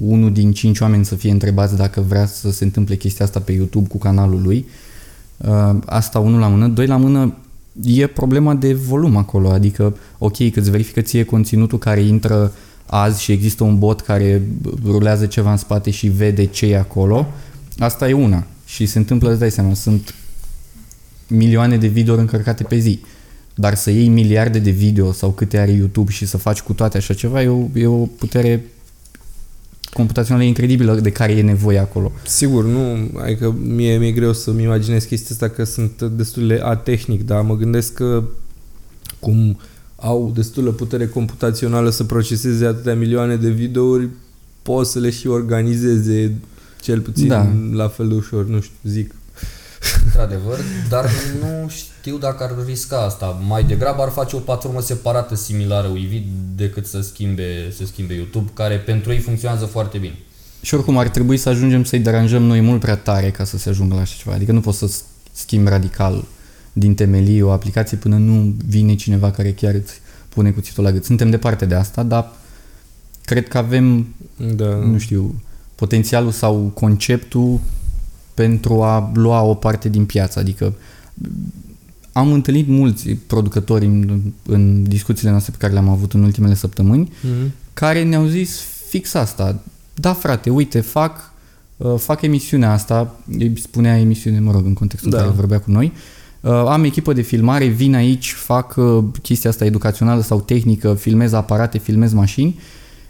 [0.00, 3.52] unul din cinci oameni să fie întrebați dacă vrea să se întâmple chestia asta pe
[3.52, 4.66] YouTube cu canalul lui.
[5.36, 6.68] Uh, Asta unul la mână.
[6.68, 7.34] Doi la mână,
[7.84, 9.50] e problema de volum acolo.
[9.50, 12.52] Adică, ok, că îți verifică ție conținutul care intră
[12.86, 14.42] azi și există un bot care
[14.84, 17.26] rulează ceva în spate și vede ce e acolo.
[17.78, 18.46] Asta e una.
[18.66, 20.14] Și se întâmplă, îți dai seama, sunt
[21.26, 23.00] milioane de video încărcate pe zi.
[23.54, 26.96] Dar să iei miliarde de video sau câte are YouTube și să faci cu toate
[26.96, 28.64] așa ceva e o, e o putere
[29.92, 32.12] computațională incredibilă de care e nevoie acolo.
[32.26, 37.26] Sigur, nu, adică mie mi-e greu să-mi imaginez chestia asta că sunt destul de atehnic,
[37.26, 38.22] dar mă gândesc că
[39.20, 39.58] cum
[39.96, 44.08] au destulă putere computațională să proceseze atâtea milioane de videouri,
[44.62, 46.34] pot să le și organizeze
[46.82, 47.52] cel puțin Da.
[47.72, 49.14] la fel de ușor, nu știu, zic.
[50.04, 53.40] Într-adevăr, dar nu știu dacă ar risca asta.
[53.46, 58.50] Mai degrabă ar face o platformă separată similară Uivid decât să schimbe, să schimbe YouTube,
[58.54, 60.18] care pentru ei funcționează foarte bine.
[60.60, 63.68] Și oricum ar trebui să ajungem să-i deranjăm noi mult prea tare ca să se
[63.68, 64.34] ajungă la așa ceva.
[64.34, 64.90] Adică nu poți să
[65.32, 66.24] schimbi radical
[66.72, 71.04] din temelii o aplicație până nu vine cineva care chiar îți pune cuțitul la gât.
[71.04, 72.32] Suntem departe de asta, dar
[73.24, 74.14] cred că avem
[74.56, 74.74] Da.
[74.74, 75.42] nu știu,
[75.74, 77.60] potențialul sau conceptul
[78.34, 80.38] pentru a lua o parte din piață.
[80.38, 80.74] Adică
[82.12, 87.12] am întâlnit mulți producători în, în discuțiile noastre pe care le-am avut în ultimele săptămâni
[87.22, 87.52] Mhm.
[87.72, 89.58] care ne-au zis fix asta.
[89.94, 91.32] Da, frate, uite, fac,
[91.76, 95.16] uh, fac emisiunea asta, îi spunea emisiune, mă rog, în contextul Da.
[95.16, 95.92] în care vorbea cu noi,
[96.44, 101.32] Uh, am echipă de filmare, vin aici, fac uh, chestia asta educațională sau tehnică, filmez
[101.32, 102.58] aparate, filmez mașini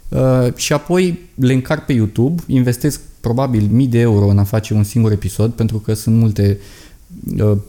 [0.09, 4.75] uh, și apoi le încarc pe YouTube, investesc probabil mii de euro în a face
[4.75, 6.67] un singur episod, pentru că sunt multe uh,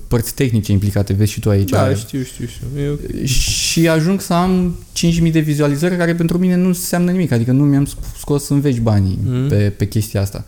[0.08, 1.70] părți tehnice implicate, vezi și tu aici.
[1.70, 2.68] Da, știu, știu, știu.
[2.84, 7.52] Eu, Și ajung să am 5.000 de vizualizări care pentru mine nu înseamnă nimic, adică
[7.52, 9.48] nu mi-am sc- scos în veci banii Mhm.
[9.48, 10.46] pe, pe chestia asta.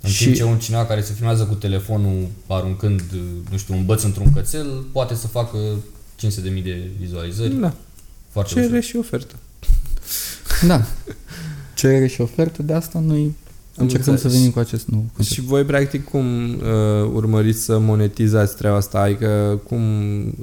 [0.00, 3.02] În Și- timp ce un cineva care se filmează cu telefonul aruncând,
[3.50, 5.58] nu știu, un băț într-un cățel, poate să facă
[6.16, 7.54] 500.000 de vizualizări.
[7.60, 7.74] da,
[8.30, 8.82] Foarte cerere ușor.
[8.82, 9.34] și ofertă.
[10.66, 10.86] Da.
[11.74, 13.34] Cerere și ofertă, de asta noi
[13.76, 14.36] încercăm să înțeles.
[14.36, 15.34] venim cu acest nou concept.
[15.34, 16.60] Și voi, practic, cum uh,
[17.14, 18.98] urmăriți să monetizați treaba asta?
[18.98, 19.82] Adică, cum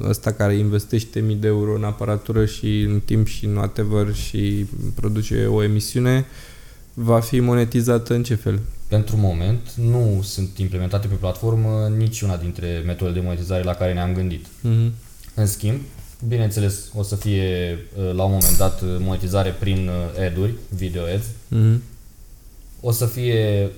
[0.08, 4.66] ăsta care investește mii de euro în aparatură și în timp și în whatever și
[4.96, 6.26] produce o emisiune,
[7.00, 8.60] Va fi monetizată în ce fel?
[8.88, 14.13] Pentru moment nu sunt implementate pe platformă niciuna dintre metodele de monetizare la care ne-am
[14.13, 14.46] gândit.
[14.62, 14.94] Mhm.
[15.34, 15.80] În schimb,
[16.28, 21.02] bineînțeles, o să fie uh, la un moment dat uh, monetizare prin uh, ad-uri, video
[21.16, 21.26] ads.
[21.48, 21.82] Mhm.
[22.82, 23.72] O să fie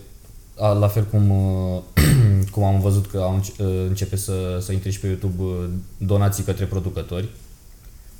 [0.60, 1.82] a, la fel cum, uh,
[2.52, 5.70] cum am văzut că au înce- uh, începe să, să intre și pe YouTube uh,
[5.98, 7.30] donații către producători.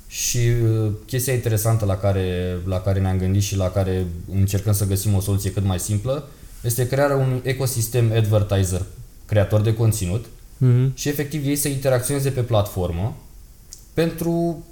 [0.06, 4.86] Și uh, chestia interesantă la care, la care ne-am gândit și la care încercăm să
[4.86, 6.28] găsim o soluție cât mai simplă
[6.62, 8.82] este crearea unui ecosistem advertiser,
[9.26, 10.24] creator de conținut,
[10.56, 10.92] Mhm.
[10.94, 13.16] și efectiv ei să interacționeze pe platformă
[13.94, 14.64] pentru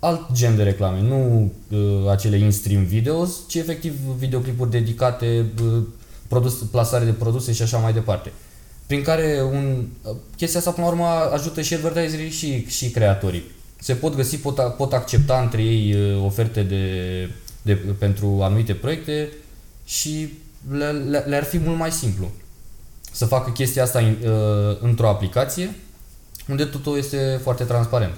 [0.00, 5.82] alt gen de reclame, nu uh, acele in-stream videos, ci efectiv videoclipuri dedicate, uh,
[6.28, 8.32] produs, plasare de produse și așa mai departe.
[8.86, 13.42] Prin care un, uh, chestia asta până la urmă ajută și advertiserii și, și creatorii.
[13.80, 16.84] Se pot găsi, pot, a- pot accepta între ei uh, oferte de,
[17.62, 19.28] de, pentru anumite proiecte
[19.84, 20.28] și
[20.70, 22.30] le, le, le-ar fi mult mai simplu
[23.12, 25.74] să facă chestia asta în, uh, într-o aplicație
[26.48, 28.14] unde totul este foarte transparent.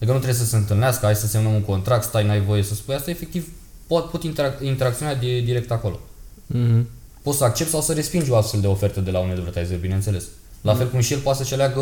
[0.00, 2.74] Adică nu trebuie să se întâlnească, hai să semnăm un contract, stai, n-ai voie să
[2.74, 3.48] spui asta, efectiv
[3.86, 6.00] pot, pot interac- interacționa de, direct acolo.
[6.46, 6.86] Mhm.
[7.22, 10.24] Poți să accepti sau să respingi o astfel de ofertă de la un advertiser, bineînțeles.
[10.60, 11.80] La fel cum și el poate să-și aleagă,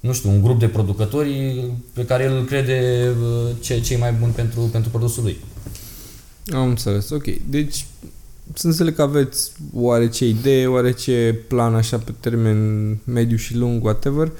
[0.00, 4.32] nu știu, un grup de producători pe care el crede uh, ce, cei mai buni
[4.32, 5.36] pentru, pentru produsul lui.
[6.52, 7.24] Am înțeles, ok.
[7.48, 7.86] Deci,
[8.54, 14.32] să înțeleg că aveți oarece idee, oarece plan așa pe termen mediu și lung, whatever.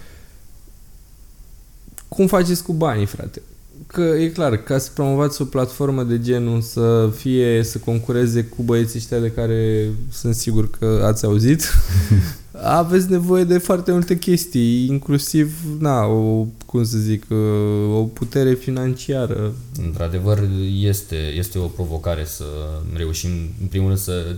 [2.09, 3.43] Cum faceți cu banii, frate?
[3.87, 8.63] Că e clar, ca să promovați o platformă de genul să fie, să concureze cu
[8.63, 11.63] băieții ăștia de care sunt sigur că ați auzit,
[12.81, 17.25] aveți nevoie de foarte multe chestii, inclusiv, na, o, cum să zic,
[17.95, 19.53] o putere financiară.
[19.87, 20.49] Într-adevăr,
[20.81, 22.45] este, este o provocare să
[22.95, 24.37] reușim, în primul rând, să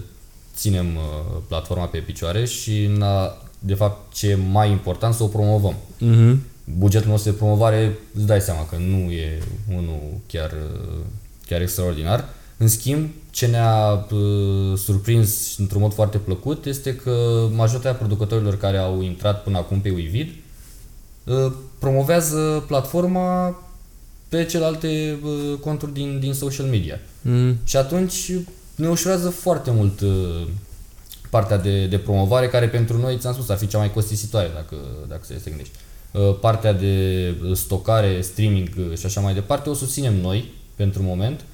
[0.57, 5.23] ținem uh, platforma pe picioare și, în a, de fapt, ce e mai important, să
[5.23, 5.75] o promovăm.
[5.99, 6.41] Mhm.
[6.79, 9.43] Bugetul nostru de promovare, îți dai seama că nu e
[9.77, 10.99] unul chiar, uh,
[11.47, 12.29] chiar extraordinar.
[12.57, 18.77] În schimb, ce ne-a uh, surprins într-un mod foarte plăcut este că majoritatea producătorilor care
[18.77, 20.29] au intrat până acum pe Uivid
[21.25, 23.59] uh, promovează platforma
[24.29, 27.01] pe celelalte uh, conturi din, din social media.
[27.23, 27.59] Mhm.
[27.65, 28.33] Și atunci
[28.75, 30.47] ne ușurează foarte mult uh,
[31.31, 34.77] partea de, de promovare, care pentru noi, ți-am spus, ar fi cea mai costisitoare dacă,
[35.09, 35.75] dacă să te gândești.
[36.13, 41.45] Uh, Partea de stocare, streaming uh, și așa mai departe o susținem noi pentru moment,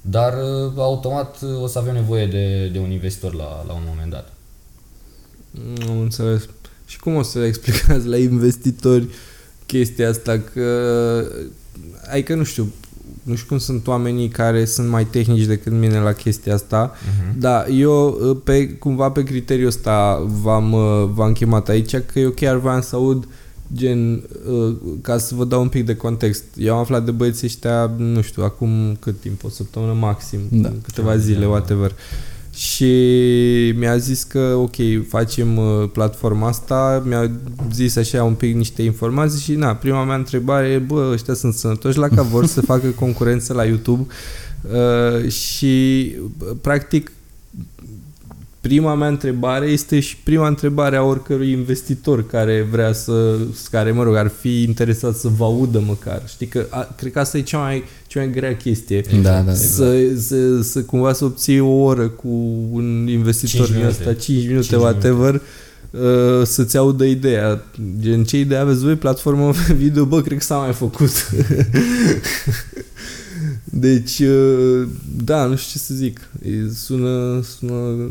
[0.00, 3.82] dar uh, automat uh, o să avem nevoie de, de un investitor la, la un
[3.86, 4.32] moment dat.
[5.88, 6.48] Am înțeles.
[6.86, 9.06] Și cum o să explicați la investitori
[9.66, 10.38] chestia asta?
[10.52, 11.24] Că,
[12.10, 12.72] adică nu știu,
[13.22, 17.34] nu știu cum sunt oamenii care sunt mai tehnici decât mine la chestia asta, Uh-huh.
[17.38, 18.10] da, eu
[18.44, 22.96] pe, cumva pe criteriul ăsta v-am, uh, v-am chemat aici, că eu chiar vreau să
[22.96, 23.28] aud
[23.74, 26.44] gen, uh, ca să vă dau un pic de context.
[26.56, 30.72] Eu am aflat de băieții ăștia, nu știu, acum cât timp, o săptămână maxim, Da.
[30.82, 31.48] câteva zile, Da.
[31.48, 31.92] whatever.
[32.54, 32.92] Și
[33.78, 34.74] mi-a zis că, ok,
[35.08, 37.30] facem uh, platforma asta, mi-a
[37.72, 41.54] zis așa un pic niște informații și, na, prima mea întrebare e, bă, ăștia sunt
[41.54, 44.06] sănătoși la ca vor să facă concurență la YouTube
[44.72, 47.10] uh, și, uh, practic,
[48.66, 53.36] prima mea întrebare este și prima întrebare a oricărui investitor care vrea să,
[53.70, 56.22] care, mă rog, ar fi interesat să vă audă măcar.
[56.28, 59.04] Știi că, a, cred că asta e cea mai, cea mai grea chestie.
[59.22, 59.54] Da, da.
[59.54, 62.28] Să, să, să cumva să obții o oră cu
[62.72, 64.08] un investitor Cinci din minute.
[64.08, 65.34] ăsta, 5 minute, Cinci whatever,
[65.90, 67.62] uh, să-ți audă ideea.
[68.00, 68.94] Gen, ce idee aveți voi?
[68.94, 70.04] Platformă video?
[70.04, 71.10] Bă, cred că s-a mai făcut.
[73.70, 74.88] deci, uh,
[75.24, 76.30] da, nu știu ce să zic.
[76.46, 78.10] E, sună, sună,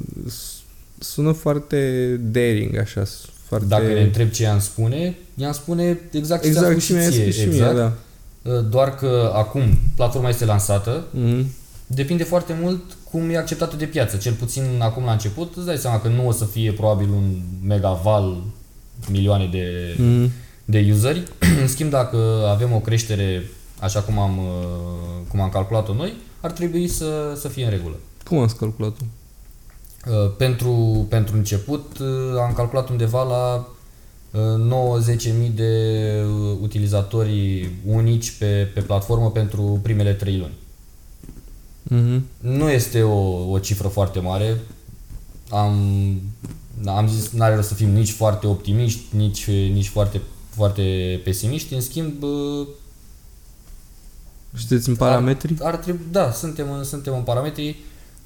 [1.00, 3.04] sună foarte daring, așa,
[3.48, 3.66] foarte...
[3.66, 7.12] Dacă ne întreb ce i-am spune, i-am spune exact ce ți-am exact, spus și mi-ai
[7.12, 7.76] ție, spus și mie, exact.
[7.76, 7.94] da.
[8.42, 9.62] Uh, Doar că acum
[9.96, 11.46] platforma este lansată, Mhm.
[11.88, 14.18] Depinde foarte mult cum e acceptată de piață.
[14.18, 17.36] Cel puțin acum la început, îți dai seama că nu o să fie probabil un
[17.68, 18.38] megaval
[19.12, 20.32] milioane de, Mhm.
[20.66, 21.24] de useri.
[21.62, 22.18] În schimb, dacă
[22.54, 23.44] avem o creștere
[23.86, 27.96] așa cum am, uh, cum am calculat-o noi, ar trebui să, să fie în regulă.
[28.24, 29.04] Cum ați calculat-o?
[30.10, 33.68] Uh, Pentru, pentru început uh, am calculat undeva la
[34.32, 35.02] uh,
[35.48, 40.54] 9-10.000 de uh, utilizatori unici pe, pe platformă pentru primele 3 luni.
[41.84, 42.26] Mhm.
[42.40, 44.60] Nu este o, o cifră foarte mare.
[45.50, 45.78] Am,
[46.86, 51.74] am zis, n-are rost să fim nici foarte optimiști, nici, nici foarte, foarte pesimiști.
[51.74, 52.24] În schimb,
[54.56, 55.54] uh, Știți în parametri?
[55.62, 57.76] Ar, ar trebui, da, suntem, în- suntem în parametri.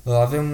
[0.04, 0.46] Uh, Avem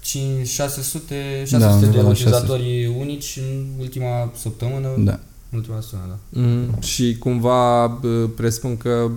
[0.00, 1.14] 5, 600,
[1.46, 4.88] 600 Da, de undeva la utilizatori unici în ultima săptămână.
[4.98, 5.18] Da.
[5.50, 6.40] În ultima săptămână, da.
[6.40, 9.10] Mm, și cumva bă, presupun că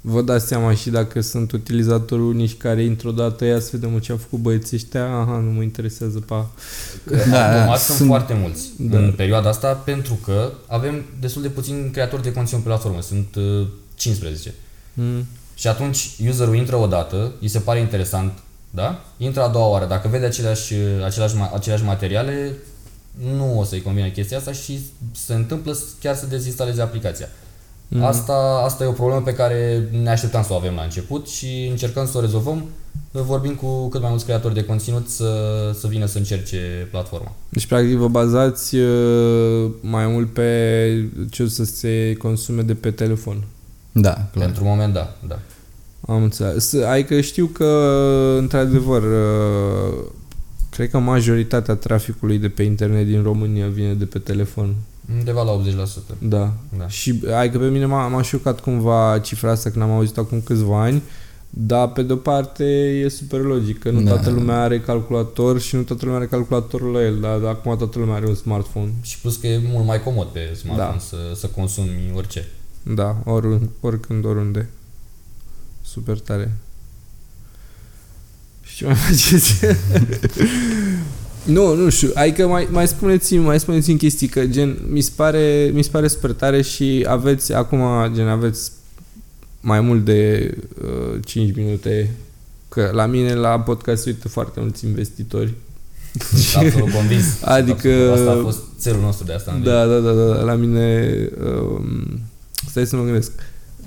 [0.00, 4.12] vă dați seama și dacă sunt utilizatori unici care intră odată ia să vedem ce
[4.12, 6.50] au făcut băieții ăștia, aha, nu mă interesează pa.
[7.10, 8.98] Da, Da, Automat da, sunt sunt- foarte mulți Da.
[8.98, 9.04] da.
[9.04, 13.00] în perioada asta pentru că avem destul de puțini creatori de conținut pe platformă.
[13.00, 14.54] Sunt uh, 15.
[14.96, 15.26] Mm.
[15.54, 18.32] Și atunci userul intră o dată, îi se pare interesant,
[18.70, 19.04] da?
[19.16, 19.86] Intră a doua oară.
[19.86, 22.56] Dacă vede aceleași, aceleași, ma- aceleași materiale,
[23.36, 24.78] nu o să-i convină chestia asta și
[25.12, 27.28] se întâmplă chiar să dezinstaleze aplicația.
[27.88, 27.98] Mhm.
[27.98, 28.06] Mm.
[28.06, 31.66] Asta, asta e o problemă pe care ne așteptam să o avem la început și
[31.70, 32.64] încercăm să o rezolvăm
[33.10, 35.30] vorbind cu cât mai mulți creatori de conținut să,
[35.78, 37.32] să vină să încerce platforma.
[37.48, 42.90] Deci, practic, vă bazați uh, mai mult pe ce o să se consume de pe
[42.90, 43.44] telefon.
[44.00, 44.44] Da, clar.
[44.44, 45.16] Pentru moment, da.
[45.28, 45.38] da.
[46.08, 46.74] Am înțeles.
[46.74, 47.64] Adică știu că,
[48.38, 50.04] într-adevăr, uh,
[50.70, 54.74] cred că majoritatea traficului de pe internet din România vine de pe telefon.
[55.18, 56.16] Undeva la 80%.
[56.18, 56.52] Da.
[56.78, 56.88] Da.
[56.88, 60.82] Și adică pe mine m-a, m-a șocat cumva cifra asta când am auzit acum câțiva
[60.82, 61.02] ani,
[61.50, 62.64] dar pe de-o parte
[63.04, 64.10] e super logic, că nu Da.
[64.10, 67.98] toată lumea are calculator și nu toată lumea are calculatorul la el, dar acum toată
[67.98, 68.92] lumea are un smartphone.
[69.02, 70.98] Și plus că e mult mai comod pe smartphone Da.
[70.98, 72.48] să, să consumi orice.
[72.94, 74.68] Da, ori, oricând, oriunde.
[75.82, 76.56] Super tare.
[78.62, 79.60] Și ce mai faceți?
[81.56, 82.10] nu, nu știu.
[82.14, 86.08] Adică mai, mai spuneți-mi, mai spuneți-mi chestii că gen, mi se pare, mi se pare
[86.08, 87.82] super tare și aveți acum,
[88.14, 88.70] gen, aveți
[89.60, 92.10] mai mult de uh, 5 minute
[92.68, 95.54] că la mine la podcast se uită foarte mulți investitori.
[96.34, 97.22] Sunt absolut convins.
[97.24, 99.50] Sunt Adică- absolut- Asta a fost țelul nostru de asta.
[99.50, 99.72] am venit.
[99.72, 101.10] Da, da, da, da, la mine
[101.44, 102.20] um,
[102.76, 103.32] stai să mă gândesc.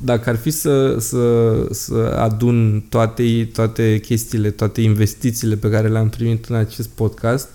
[0.02, 6.10] Dacă ar fi să, să, să adun toate, toate chestiile, toate investițiile pe care le-am
[6.10, 7.48] primit în acest podcast,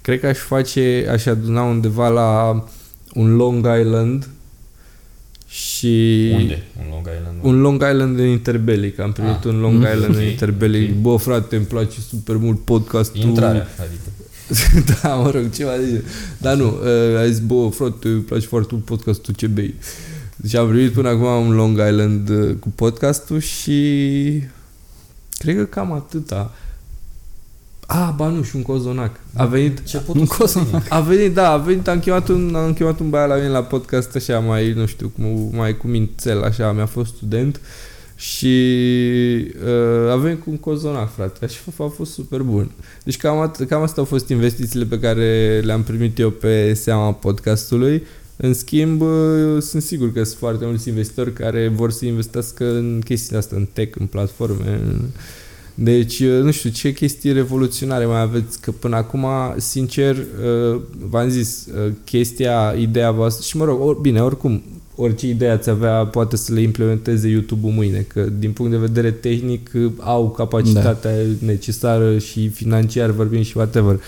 [0.00, 2.64] cred că aș face, aș aduna undeva la
[3.14, 4.28] un Long Island
[5.46, 6.62] și Unde?
[6.78, 7.38] Un Long Island?
[7.42, 8.98] un Long Island în Interbelic.
[8.98, 9.44] Am primit Ah.
[9.44, 9.86] un Long Mm.
[9.94, 10.90] Island în Ok, Interbelic.
[10.90, 10.96] ok.
[10.96, 13.20] Bă, frate, îmi place super mult podcastul.
[13.20, 14.08] Intrarea, adică.
[15.02, 16.02] da, mă rog, ceva de genul.
[16.38, 19.74] Dar nu, uh, a zis, bă, frate, îmi place foarte mult podcastul ce bei.
[20.40, 24.42] Deci am primit până acum un Long Island uh, cu podcastul și
[25.38, 26.54] cred că cam atâta.
[27.86, 29.20] Ah, ba nu, și un cozonac.
[29.34, 30.82] A venit, Ce Un cozonac.
[30.88, 33.62] a venit, da, a venit, am chemat un, am chemat un băiat la mine la
[33.62, 37.60] podcast așa mai, nu știu, cum, mai cu mințel, așa, mi-a fost student
[38.16, 38.56] și
[39.64, 42.70] uh, a venit cu un cozonac, frate, și a fost super bun.
[43.04, 47.12] Deci cam, at- cam astea au fost investițiile pe care le-am primit eu pe seama
[47.12, 48.02] podcastului.
[48.42, 53.00] În schimb, uh, sunt sigur că sunt foarte mulți investitori care vor să investească în
[53.04, 55.00] chestiile astea, în tech, în platforme, în...
[55.74, 58.60] Deci, uh, nu știu, ce chestii revoluționare mai aveți?
[58.60, 59.26] Că până acum,
[59.56, 64.62] sincer, uh, v-am zis, uh, chestia, ideea voastră, și mă rog, or, bine, oricum,
[64.94, 69.10] orice idee ați avea, poate să le implementeze YouTube-ul mâine, că din punct de vedere
[69.10, 71.46] tehnic uh, au capacitatea da.
[71.46, 74.00] necesară și financiar vorbim și whatever.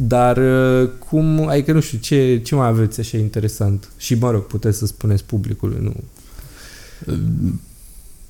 [0.00, 3.88] Dar uh, cum, adică nu știu, ce, ce mai aveți așa interesant?
[3.96, 5.94] Și mă rog, puteți să spuneți publicului, nu?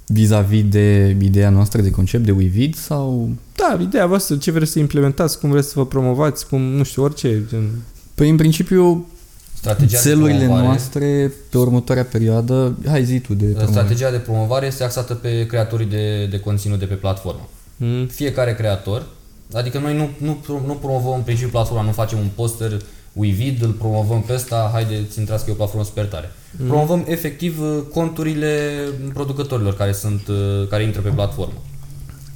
[0.06, 3.30] Vis-a-vis de ideea noastră de concept de WeVid sau...
[3.54, 7.02] Da, ideea voastră, ce vreți să implementați, cum vreți să vă promovați, cum, nu știu,
[7.02, 7.70] orice, gen...
[8.14, 9.06] Păi în principiu
[9.54, 12.76] Strategia de țelurile promovare- noastre pe următoarea perioadă...
[12.86, 13.70] Hai zi tu de promovare.
[13.70, 17.48] Strategia de promovare este axată pe creatorii de, de conținut de pe platformă.
[17.76, 18.06] Mm?
[18.06, 19.06] Fiecare creator,
[19.52, 22.80] adică noi nu, nu, pro- nu promovăm în principiu platforma, nu facem un poster
[23.12, 26.32] WeVid, îl promovăm pe ăsta, haideți intrați că e o platformă super tare.
[26.56, 26.66] Mm.
[26.66, 28.74] Promovăm efectiv uh, conturile
[29.12, 31.62] producătorilor care, sunt, uh, care intră pe platformă.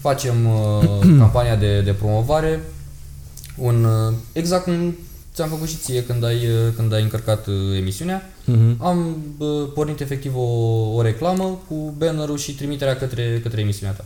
[0.01, 2.61] Facem uh, campania de, de promovare,
[3.57, 4.95] un, uh, exact cum
[5.35, 8.31] ți-am făcut și ție când ai, uh, când ai încărcat uh, emisiunea.
[8.43, 8.77] Mm-hmm.
[8.79, 10.41] Am uh, pornit efectiv o,
[10.95, 14.05] o reclamă cu bannerul și trimiterea către, către emisiunea ta.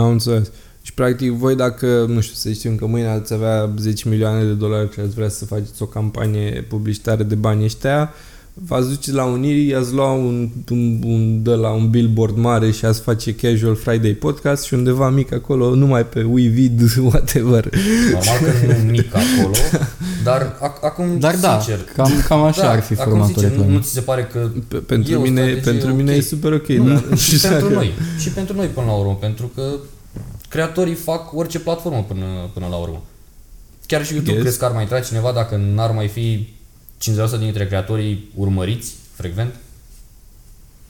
[0.00, 0.50] Am înțeles.
[0.82, 4.52] Și practic voi dacă, nu știu, să știm că mâine ați avea 10 milioane de
[4.52, 8.10] dolari și ați vrea să faceți o campanie publicitară de bani ăștia,
[8.54, 12.84] v-ați duce la Uniri, i-ați lua un, un, un, de la un billboard mare și
[12.84, 16.80] ați face Casual Friday podcast și undeva mic acolo, numai pe WeVid,
[17.10, 17.68] whatever.
[18.12, 19.54] Normal că nu mic acolo,
[20.24, 23.50] dar ac- acum, Dar da, sincer, cam, cam așa da, ar fi acum, formatul sincer,
[23.50, 23.76] nu, reclamei.
[23.76, 26.16] nu ți se pare că Pe, pentru E o mine, strategie pentru mine ok.
[26.18, 26.66] e super ok.
[26.68, 27.14] Nu, da.
[27.16, 27.92] și știu pentru dacă- noi.
[28.18, 29.62] Și pentru noi până la urmă, pentru că
[30.52, 33.02] creatorii fac orice platformă până, până la urmă.
[33.86, 34.42] Chiar și YouTube, Yes.
[34.42, 36.48] crezi că ar mai intra cineva dacă n-ar mai fi
[36.98, 39.54] 50% dintre creatorii urmăriți frecvent?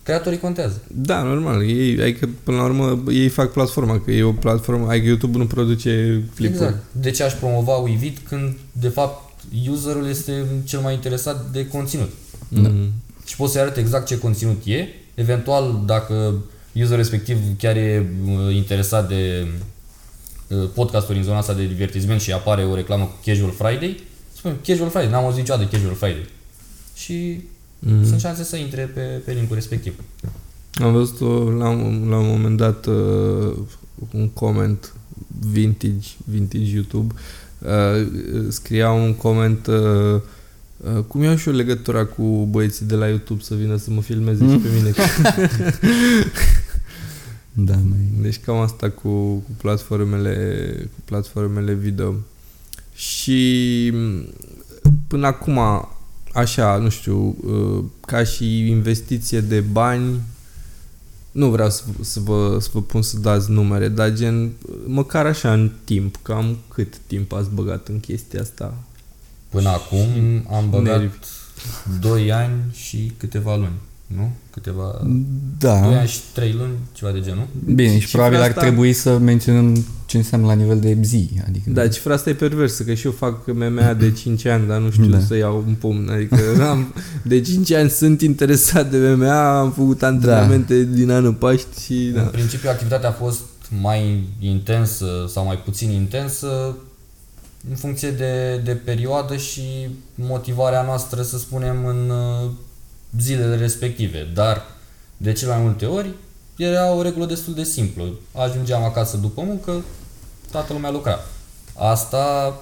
[0.03, 0.83] creatorii contează.
[0.95, 1.69] Da, normal.
[1.69, 5.47] Ei, adică, până la urmă, ei fac platforma, că e o platformă, adică YouTube nu
[5.47, 6.63] produce clipuri.
[6.65, 6.85] Exact.
[6.93, 9.33] De ce aș promova Wevid când, de fapt,
[9.71, 12.11] userul este cel mai interesat de conținut?
[12.49, 12.91] Mm.
[13.27, 16.35] Și poți să arate exact ce conținut e, eventual dacă
[16.75, 19.47] userul respectiv chiar e uh, interesat de
[20.49, 24.01] uh, podcasturi în zona asta de divertisment și apare o reclamă cu Casual Friday,
[24.37, 26.27] spune Casual Friday, n-am auzit niciodată de Casual Friday.
[26.95, 27.41] Și
[27.85, 28.07] Mhm.
[28.07, 29.95] sunt șanse să intre pe, pe linkul respectiv.
[30.75, 31.21] Am văzut
[31.59, 33.57] la, un- la un moment dat uh,
[34.11, 34.93] un coment
[35.51, 37.15] vintage, vintage YouTube.
[37.59, 38.07] Uh,
[38.49, 40.21] scria un coment uh, uh,
[41.07, 44.51] cum iau și eu legătura cu băieții de la YouTube să vină să mă filmeze
[44.51, 44.93] și pe mine.
[47.55, 47.99] Da, mai...
[48.21, 50.65] Deci cam asta cu, cu platformele,
[50.95, 52.15] cu platformele video.
[52.95, 54.27] Și m,
[55.07, 55.59] până acum,
[56.33, 60.21] așa, nu știu, uh, ca și investiție de bani,
[61.33, 64.53] nu vreau să, să, vă, să vă pun să dați numere, dar gen,
[64.87, 68.75] măcar așa în timp, cam cât timp ați băgat în chestia asta?
[69.53, 70.07] Până acum
[70.53, 71.15] am băgat nervi.
[72.01, 74.31] 2 ani și câteva luni, nu?
[74.51, 75.01] Câteva...
[75.03, 75.17] 2
[75.59, 75.75] Da.
[75.99, 77.47] ani și 3 luni, ceva de genul.
[77.75, 81.31] Bine, și Cifra probabil ar asta- trebui să menționăm ce înseamnă la nivel de zi.
[81.47, 84.81] Adică Da, cifra asta e perversă, că și eu fac MMA de 5 ani, dar
[84.81, 85.21] nu știu Da.
[85.21, 86.09] să iau un pumn.
[86.11, 86.37] Adică
[86.71, 91.93] am, de 5 ani sunt interesat de MMA, am făcut antrenamente din anul Paști și...
[92.07, 92.21] În Da.
[92.23, 93.41] principiu, activitatea a fost
[93.81, 96.77] mai intensă sau mai puțin intensă
[97.71, 99.63] în funcție de, de perioadă și
[100.15, 102.51] motivarea noastră, să spunem, în uh,
[103.19, 104.29] zilele respective.
[104.35, 104.63] Dar,
[105.17, 106.09] de cele mai multe ori,
[106.57, 108.05] era o regulă destul de simplă.
[108.35, 109.73] Ajungeam acasă după muncă,
[110.51, 111.19] toată lumea lucra.
[111.79, 112.55] Asta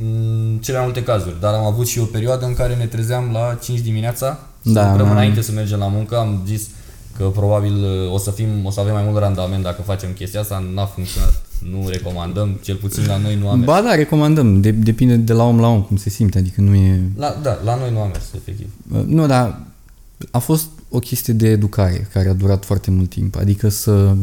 [0.00, 3.32] în cele mai multe cazuri, dar am avut și o perioadă în care ne trezeam
[3.32, 6.16] la 5 dimineața să Da, lucrăm am- înainte să mergem la muncă.
[6.18, 6.68] Am zis
[7.16, 10.40] că probabil uh, o să, fim, o să avem mai mult randament dacă facem chestia
[10.40, 10.64] asta.
[10.74, 13.66] N-a funcționat, nu recomandăm, cel puțin la noi nu a mers.
[13.66, 14.60] Ba da, recomandăm.
[14.60, 16.38] De, depinde de la om la om cum se simte.
[16.38, 17.02] Adică nu e...
[17.16, 18.66] La, da, la noi nu a mers, efectiv.
[18.92, 19.60] Uh, Nu, dar
[20.30, 23.36] a fost o chestie de educare care a durat foarte mult timp.
[23.36, 24.14] Adică să...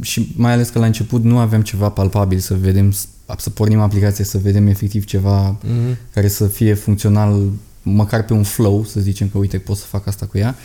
[0.00, 2.94] Și mai ales că la început nu aveam ceva palpabil să vedem,
[3.38, 5.96] să pornim aplicația, să vedem efectiv ceva Mm-hmm.
[6.12, 7.42] care să fie funcțional
[7.82, 10.56] măcar pe un flow, să zicem că uite pot să fac asta cu ea,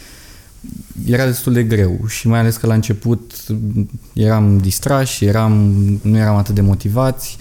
[1.06, 3.34] era destul de greu și mai ales că la început
[4.14, 5.54] eram distrași, eram,
[6.02, 7.38] nu eram atât de motivați.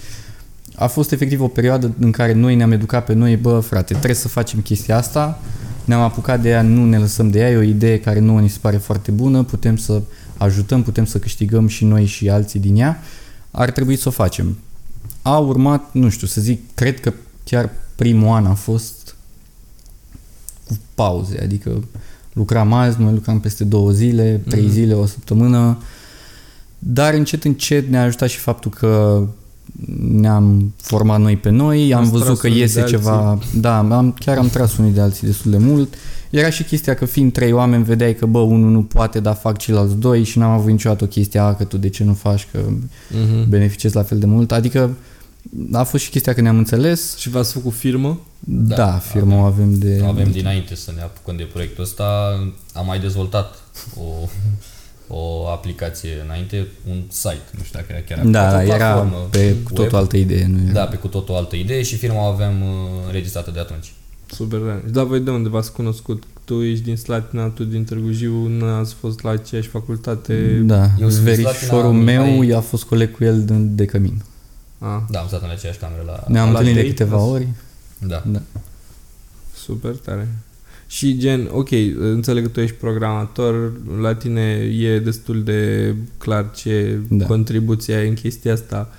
[0.75, 4.15] A fost efectiv o perioadă în care noi ne-am educat pe noi, bă frate, trebuie
[4.15, 5.41] să facem chestia asta,
[5.85, 8.49] ne-am apucat de ea, nu ne lăsăm de ea, e o idee care nouă ni
[8.49, 10.01] se pare foarte bună, putem să
[10.37, 13.01] ajutăm, putem să câștigăm și noi și alții din ea,
[13.51, 14.57] ar trebui să o facem.
[15.21, 17.13] A urmat, nu știu, să zic, cred că
[17.43, 19.15] chiar primul an a fost
[20.67, 21.83] cu pauze, adică
[22.35, 24.71] lucram azi, mai lucram peste două zile, trei Mhm.
[24.71, 25.77] zile, o săptămână,
[26.79, 29.21] dar încet, încet ne-a ajutat și faptul că
[30.11, 33.77] ne-am format noi pe noi, am Ați văzut tras că unii iese de ceva, da,
[33.77, 35.93] am, chiar am tras unii de alții destul de mult.
[36.29, 39.57] Era și chestia că fiind trei oameni vedeai că bă, unul nu poate, dar fac
[39.57, 42.47] ceilalți doi și n-am avut niciodată o chestie, a, că tu de ce nu faci,
[42.51, 43.47] că Mm-hmm.
[43.49, 44.51] beneficiezi la fel de mult.
[44.51, 44.89] Adică
[45.71, 47.17] a fost și chestia că ne-am înțeles.
[47.17, 48.19] Și v-ați făcut firmă?
[48.39, 50.03] Da, Da, firma o avem de...
[50.07, 52.03] Avem dinainte să ne apucăm de proiectul ăsta,
[52.73, 53.55] am mai dezvoltat
[53.99, 54.27] o,
[55.15, 59.27] o aplicație înainte, un site, nu știu dacă era chiar Da, o da, era platformă
[59.31, 59.75] pe cu web.
[59.75, 60.47] tot o altă idee.
[60.47, 60.71] Nu era.
[60.71, 62.67] Da, pe cu tot o altă idee și firma o aveam uh,
[63.05, 63.93] înregistrată de atunci.
[64.25, 64.83] Super tare.
[64.91, 66.23] Da, voi de unde v-ați cunoscut?
[66.43, 70.61] Tu ești din Slatina, tu din Târgu Jiu, nu ați fost la aceeași facultate?
[70.65, 74.21] Da, Eu sunt verișorul Slatina, meu Mihai- a fost coleg cu el de, de cămin.
[74.79, 76.23] A, Da, am stat în aceeași cameră la...
[76.27, 76.91] Ne-am la întâlnit de trei?
[76.93, 77.47] câteva Ați- ori.
[77.99, 78.23] Da.
[78.25, 78.41] Da.
[79.55, 80.27] super tare.
[80.87, 81.69] Și gen, ok,
[81.99, 84.41] înțeleg că tu ești programator, la tine
[84.79, 87.25] e destul de clar ce Da.
[87.25, 88.89] contribuție ai în chestia asta.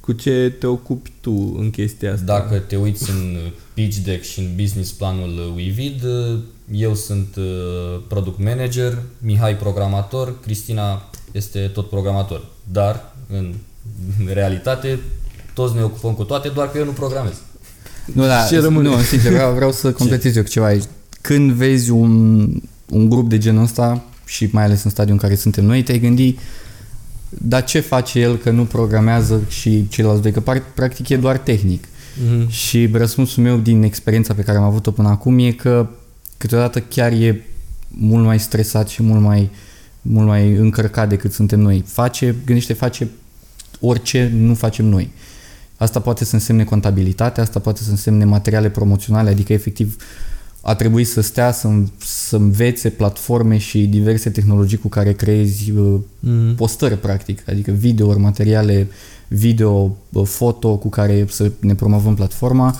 [0.00, 2.24] Cu ce te ocupi tu în chestia asta?
[2.24, 3.38] Dacă te uiți în
[3.74, 6.02] pitch deck și în business planul Wevid,
[6.72, 7.44] eu sunt uh,
[8.08, 12.44] product manager, Mihai programator, Cristina este tot programator.
[12.72, 13.54] Dar, în
[14.32, 14.98] realitate,
[15.54, 17.34] toți ne ocupăm cu toate, doar că eu nu programez.
[18.12, 18.88] Nu, da, Ce rămâne?
[18.88, 20.84] nu, sincer, vreau, vreau să completez eu cu ceva aici.
[21.20, 22.48] Când vezi un,
[22.88, 25.98] un grup de genul ăsta și mai ales în stadiul în care suntem noi, te-ai
[25.98, 26.34] gândi
[27.38, 30.32] dar ce face el că nu programează și ceilalți doi?
[30.32, 31.84] Că par, practic e doar tehnic.
[32.24, 32.48] Mhm.
[32.50, 35.88] Și răspunsul meu din experiența pe care am avut-o până acum e că
[36.36, 37.44] câteodată chiar e
[37.88, 39.50] mult mai stresat și mult mai,
[40.02, 41.84] mult mai încărcat decât suntem noi.
[41.86, 43.08] Face, gândește, face
[43.86, 45.10] orice nu facem noi.
[45.76, 49.96] Asta poate să însemne contabilitate, asta poate să însemne materiale promoționale, adică efectiv
[50.60, 51.68] a trebuit să stea să,
[51.98, 56.54] să învețe platforme și diverse tehnologii cu care creezi uh, Mm.
[56.54, 58.88] postări, practic, adică videouri, materiale
[59.28, 62.76] video, uh, foto cu care să ne promovăm platforma.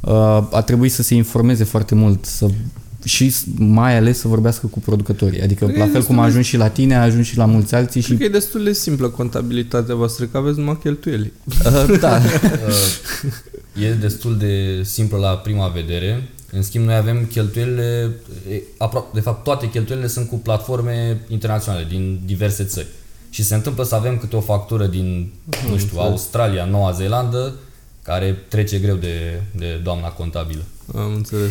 [0.00, 2.48] Uh, A trebuit să se informeze foarte mult să
[3.04, 5.40] și s- mai ales să vorbească cu producătorii.
[5.42, 7.02] Adică Cred că la e fel cum destul a de- ajuns și la tine, a
[7.02, 10.36] ajuns și la mulți alții și Cred că e destul de simplă contabilitatea voastră, că
[10.36, 11.32] aveți numai cheltuieli.
[11.64, 12.20] uh, da,
[13.76, 16.28] Uh, e destul de simplă la prima vedere.
[16.52, 18.10] În schimb, noi avem cheltuielile,
[18.50, 22.86] e, apro- de fapt toate cheltuielile sunt cu platforme internaționale din diverse țări.
[23.30, 25.32] Și se întâmplă să avem câte o factură din,
[25.70, 27.54] nu știu, Australia, Noua Zeelandă,
[28.02, 30.62] care trece greu de, de doamna contabilă.
[30.96, 31.50] Am înțeles.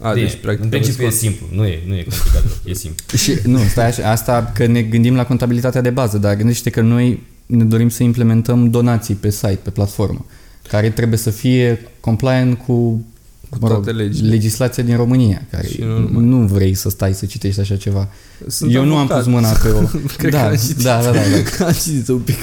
[0.00, 2.58] A, Bine, deci, practic, în principiu e aveți simplu, nu e, nu e complicat, deloc,
[2.64, 3.04] e simplu.
[3.22, 6.80] Și nu, stai așa, asta că ne gândim la contabilitatea de bază, dar gândește că
[6.80, 10.26] noi ne dorim să implementăm donații pe site, pe platformă,
[10.68, 13.06] care trebuie să fie compliant cu,
[13.50, 14.28] Cu toate legile.
[14.28, 16.24] legislația din România, care Și nu numai.
[16.24, 18.08] nu vrei să stai să citești așa ceva.
[18.46, 19.22] Sunt Eu nu am avocat.
[19.22, 19.80] pus mâna pe o...
[20.18, 20.82] Cred da, că am citit.
[20.82, 21.18] da, da, da,
[21.58, 22.36] da, Am citit un pic.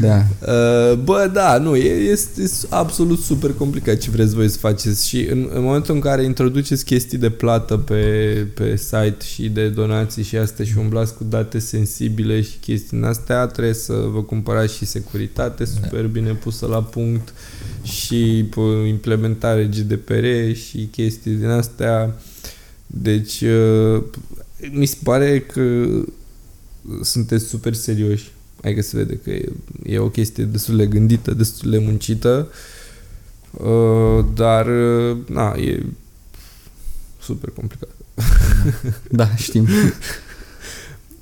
[0.00, 0.16] da.
[0.40, 5.26] Uh, Bă, da, nu, e, este absolut super complicat ce vreți voi să faceți și
[5.30, 8.02] în, în momentul în care introduceți chestii de plată pe,
[8.54, 13.04] pe site și de donații și astea și umblați cu date sensibile și chestii din
[13.04, 17.32] astea, trebuie să vă cumpărați și securitate super bine pusă la punct
[17.82, 22.20] și pă, implementare GDPR și chestii din astea.
[22.86, 24.02] Deci, uh,
[24.70, 25.86] mi se pare că
[27.02, 28.32] sunteți super serioși.
[28.62, 29.52] Adică se vede că e,
[29.84, 32.48] e o chestie destul de gândită, destul de muncită,
[33.50, 35.86] uh, dar, uh, na, e
[37.22, 37.88] super complicat.
[39.10, 39.68] Da, știm.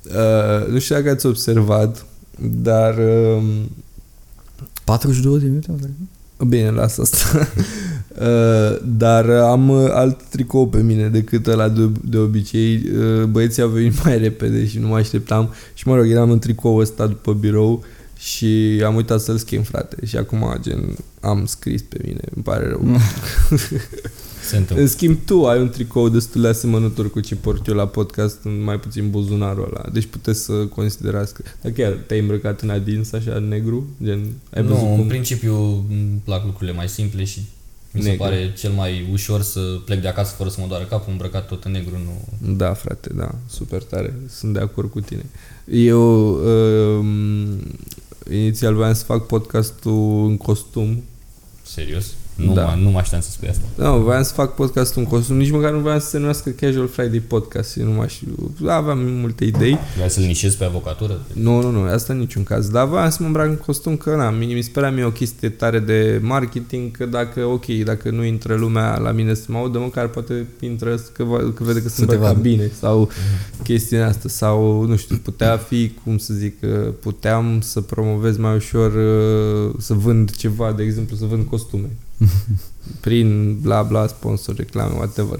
[0.03, 2.05] Uh, nu știu dacă ați observat,
[2.39, 3.43] dar uh,
[4.83, 5.71] 42 de minute?
[6.47, 7.17] Bine, las asta.
[8.11, 12.83] Uh, dar am uh, alt tricou pe mine decât ăla de, de obicei.
[12.97, 15.53] Uh, Băieții au venit mai repede și nu mă așteptam.
[15.73, 17.83] Și mă rog, eram în tricou ăsta după birou
[18.17, 20.05] și am uitat să-l schimb, frate.
[20.05, 22.21] Și acum, gen, am scris pe mine.
[22.35, 22.81] Îmi pare rău.
[24.43, 24.83] Se întâmplă.
[24.83, 28.37] În schimb, tu ai un tricou destul de asemănător cu ce port eu la podcast,
[28.43, 29.89] în mai puțin buzunarul ăla.
[29.93, 31.43] Deci puteți să considerați că...
[31.61, 33.87] Dar chiar te-ai îmbrăcat în adins, așa, negru?
[34.03, 34.99] Gen, ai văzut nu, cum...
[34.99, 37.39] în principiu îmi plac lucrurile mai simple și
[37.91, 38.23] mi se Negru.
[38.23, 41.63] pare cel mai ușor să plec de acasă fără să mă doară capul, îmbrăcat tot
[41.63, 42.27] în negru, nu...
[42.55, 44.15] Da, frate, da, super tare.
[44.29, 45.25] Sunt de acord cu tine.
[45.71, 46.29] Eu
[46.99, 47.05] uh,
[48.31, 51.03] inițial voiam să fac podcastul în costum.
[51.63, 52.05] Serios?
[52.45, 52.61] Nu, Da.
[52.61, 52.67] da.
[52.67, 53.63] mă, nu mă așteptam să spui asta.
[53.75, 56.87] Nu, voiam să fac podcastul în costum, nici măcar nu voiam să se numească Casual
[56.87, 57.77] Friday Podcast.
[57.77, 58.53] Eu nu mai știu.
[58.67, 59.77] Aveam multe idei.
[59.97, 61.19] Vrei să-l nișezi pe avocatură?
[61.33, 62.69] Nu, nu, nu, asta în niciun caz.
[62.69, 65.11] Dar voiam să mă îmbrac în costum, că na, mi, mi se părea mie o
[65.11, 69.57] chestie tare de marketing, că dacă, ok, dacă nu intră lumea la mine să mă
[69.57, 72.47] audă, măcar poate intră că, va- că vede că sunt te îmbrăcat vadă.
[72.49, 73.09] bine sau
[73.63, 74.29] chestii din asta.
[74.29, 79.73] Sau, nu știu, putea fi, cum să zic, că puteam să promovez mai ușor, uh,
[79.77, 81.89] să vând ceva, de exemplu, să vând costume.
[83.01, 85.39] Prin bla bla, sponsor, reclame, whatever.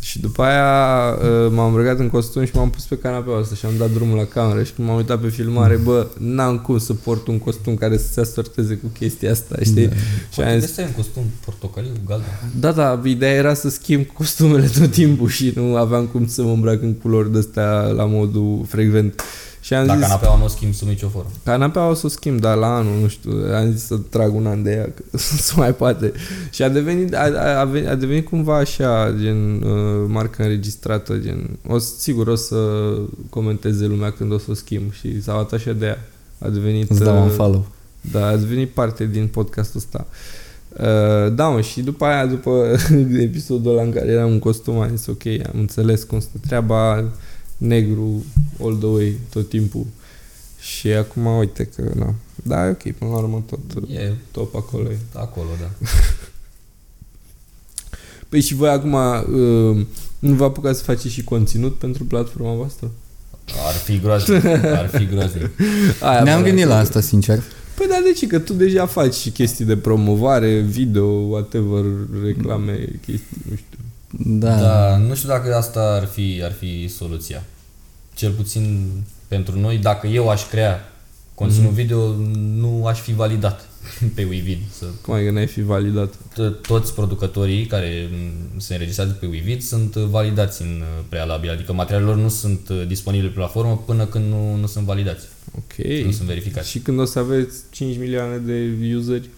[0.00, 3.66] Și după aia uh, m-am îmbrăcat în costum și m-am pus pe canapea asta și
[3.66, 6.94] am dat drumul la cameră și când m-am uitat pe filmare, bă, n-am cum să
[6.94, 9.86] port un costum care să se asorteze cu chestia asta, știi?
[9.86, 9.94] Da.
[10.32, 12.26] Și am Poate zis, de un costum portocaliu, galben.
[12.60, 16.50] da, da, ideea era să schimb costumele tot timpul și nu aveam cum să mă
[16.52, 19.22] îmbrac în culori de-astea la modul frecvent.
[19.70, 21.30] Și am Dacă zis, canapeaua nu o schimb sub nicio formă.
[21.44, 24.46] Canapea o să o schimb, dar la anul, nu știu, am zis să trag un
[24.46, 26.12] an de ea, că se mai poate.
[26.50, 31.16] Și a devenit, a, a, a venit- a devenit cumva așa, gen, uh, marcă înregistrată,
[31.16, 32.56] gen, o, să- sigur o să
[33.28, 35.98] comenteze lumea când o să o schimb și s-au atașat de ea.
[36.38, 36.90] A devenit...
[36.90, 37.66] Îți dau un uh, follow.
[38.12, 40.06] da, a devenit parte din podcastul ăsta.
[40.76, 42.76] Uh, da, mă, și după aia, după
[43.28, 47.04] episodul ăla în care eram în costum, am zis, ok, am înțeles cum stă treaba,
[47.60, 48.24] negru,
[48.62, 49.86] all the way, tot timpul.
[50.60, 54.90] Și acum, uite că, na, da, e ok, până la urmă tot E top acolo
[54.90, 54.96] e.
[55.14, 55.70] acolo, da.
[58.28, 59.86] Păi și voi acum uh,
[60.18, 62.90] nu vă apucați să faceți și conținut pentru platforma voastră?
[63.66, 65.50] Ar fi groaznic, ar fi groaznic.
[66.00, 67.42] Aia Ne-am vreau gândit să- la asta, sincer.
[67.74, 68.26] Păi da, de ce?
[68.26, 71.84] Că tu deja faci și chestii de promovare, video, whatever,
[72.22, 73.69] reclame, chestii, nu știu.
[74.18, 74.60] Da.
[74.60, 77.42] Da, nu știu dacă asta ar fi, ar fi soluția.
[78.14, 78.90] Cel puțin
[79.28, 80.92] pentru noi, dacă eu aș crea
[81.34, 83.68] conținut video, nu aș fi validat
[84.14, 84.58] pe Wevid.
[84.78, 86.14] Să Cum ai că n-ai fi validat?
[86.14, 91.50] to- toți producătorii care mm, se înregistrează pe Wevid sunt uh, validați în uh, prealabil,
[91.50, 95.24] adică materialele lor nu sunt uh, disponibile pe platformă până când nu, nu sunt validați,
[95.56, 95.86] Ok.
[96.04, 96.70] nu sunt verificați.
[96.70, 99.28] Și când o să aveți 5 milioane de useri,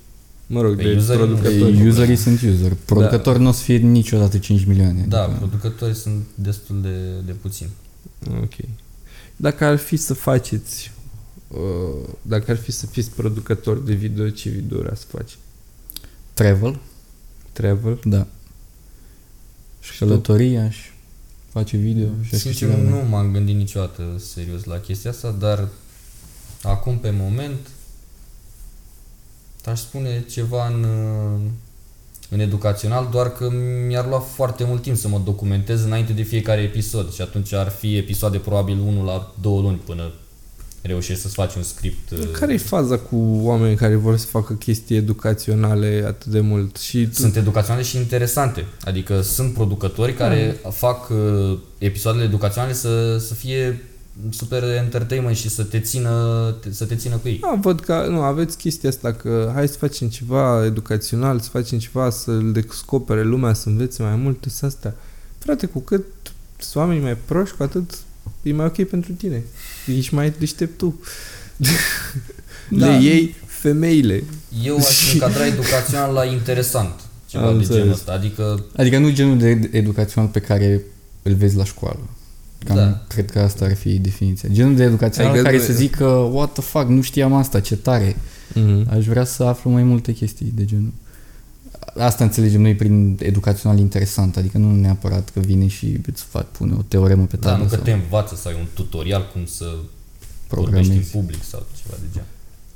[0.53, 1.25] Mă rog, Pe de user nu.
[1.25, 1.77] producători.
[1.79, 2.73] Ei, Userii sunt user.
[2.85, 5.05] Producători nu o să fie niciodată 5 milioane.
[5.09, 7.71] Da, Adică- producătorii sunt destul de, de puțini.
[8.43, 8.53] Ok.
[9.37, 10.93] Dacă ar fi să faceți,
[11.49, 15.37] uh, dacă ar fi să fiți producător de video, ce video să faci?
[16.35, 16.79] Travel,
[17.53, 18.01] Travel?
[18.05, 18.27] da.
[19.81, 20.91] Și călătoria și
[21.49, 23.09] face video și așa Sincer, câștiga nu bani.
[23.09, 25.69] m-am gândit niciodată serios la chestia asta, dar
[26.63, 27.59] acum pe moment
[29.71, 30.87] aș spune ceva în,
[32.29, 33.51] în educațional, doar că
[33.87, 37.69] mi-ar lua foarte mult timp să mă documentez înainte de fiecare episod și atunci ar
[37.69, 40.13] fi episoade probabil unul la două luni până
[40.83, 42.11] reușești să-ți faci un script.
[42.11, 46.77] uh, Care e faza cu oameni care vor să facă chestii educaționale atât de mult?
[46.77, 48.65] Și tu, sunt educaționale și interesante.
[48.85, 53.83] Adică sunt producători care fac uh, episoadele educaționale să, să fie
[54.31, 57.39] super entertainment și să te țină, te, să te țină cu ei.
[57.43, 61.79] a, văd că nu, aveți chestia asta că hai să facem ceva educațional, să facem
[61.79, 64.95] ceva să-l descopere lumea, să învețe mai multe să astea.
[65.39, 66.05] Frate, cu cât
[66.59, 67.91] sunt oamenii mai proști, cu atât
[68.43, 69.43] e mai ok pentru tine.
[69.87, 71.01] Ești mai deștept tu.
[72.69, 72.87] Da.
[72.87, 74.25] Le iei femeile.
[74.63, 77.01] Eu aș încadra educațional la interesant.
[77.27, 77.79] Ceva Am de înțeles.
[77.81, 78.13] genul ăsta.
[78.13, 80.83] Adică Adică nu genul de educațional pe care
[81.23, 81.99] îl vezi la școală.
[82.65, 83.05] Cam Da.
[83.09, 84.49] cred că asta ar fi definiția.
[84.53, 87.77] Genul de educațional Adică care nu- să zică what the fuck, nu știam asta, ce
[87.77, 88.17] tare.
[88.17, 88.87] Mm-hmm.
[88.89, 90.93] Aș vrea să aflu mai multe chestii de genul.
[91.97, 96.75] Asta înțelegem noi prin educațional interesant, adică nu neapărat că vine și îți fac, pune
[96.79, 99.45] o teoremă pe da, tablă nu că sau te învață să ai un tutorial cum
[99.45, 100.91] să vorbești programezi.
[101.17, 102.27] în public sau ceva de genul.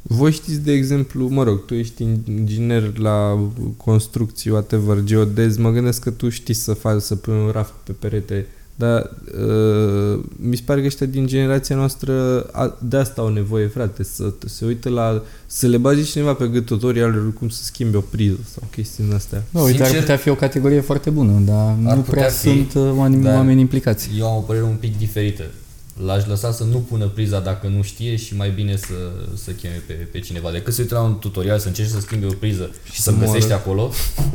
[0.03, 6.01] Voi știți, de exemplu, mă rog, tu ești inginer la construcții, whatever, geodez, mă gândesc
[6.03, 8.47] că tu știi să faci, să pui un raft pe perete,
[8.79, 13.67] dar uh, mi se pare că ăștia din generația noastră a, de asta au nevoie,
[13.67, 17.97] frate, să se uită la, să le bage cineva pe gât tutorialuri cum să schimbe
[17.97, 19.43] o priză sau chestii din astea.
[19.51, 22.29] Da, uite, Sincer, ar putea fi o categorie foarte bună, dar ar nu putea prea
[22.29, 24.11] fi, sunt uh, oameni, dar- oameni implicați.
[24.19, 25.43] Eu am o părere un pic diferită.
[26.05, 28.95] L-aș lăsa să nu pună priza dacă nu știe și mai bine să,
[29.35, 30.51] să cheme pe, pe cineva.
[30.51, 33.17] Decât să uite la un tutorial, să încerci să schimbi o priză și să să
[33.19, 33.55] găsești moară.
[33.55, 33.93] acolo,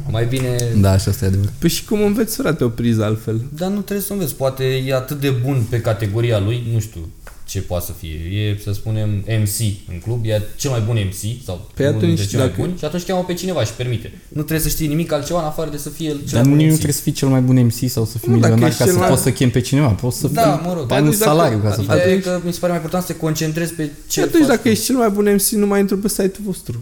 [0.10, 0.56] mai bine...
[0.76, 1.54] Da, și asta e adevărat.
[1.60, 3.42] Păi și cum înveți, frate, o priză altfel?
[3.56, 4.36] Dar nu trebuie să înveți.
[4.36, 7.10] Poate e atât de bun pe categoria lui, nu știu
[7.52, 8.16] ce poate să fie.
[8.40, 9.10] E, să spunem,
[9.44, 9.58] MC
[9.92, 12.62] în club, e cel mai bun MC sau Păi unul atunci, dintre cei mai dacă-
[12.62, 14.12] buni și atunci cheamă pe cineva și permite.
[14.28, 16.50] Nu trebuie să știi nimic altceva în afară de să fie el cel Dar mai
[16.52, 16.74] nici bun nu MC.
[16.74, 18.84] trebuie să fii cel mai bun MC sau să fii Nu, dacă milionar ești ca
[18.86, 19.88] cel să mai- poți să chem pe cineva.
[19.88, 20.86] Poți să Da, fii mă rog.
[20.86, 22.00] bani în Atunci dacă- salariu ca să atunci- faci.
[22.00, 24.38] Ideea e că mi se pare mai important să te concentrezi pe ce Și atunci,
[24.42, 24.68] faci dacă tu.
[24.68, 26.80] ești cel mai bun MC, nu mai intru pe site-ul vostru.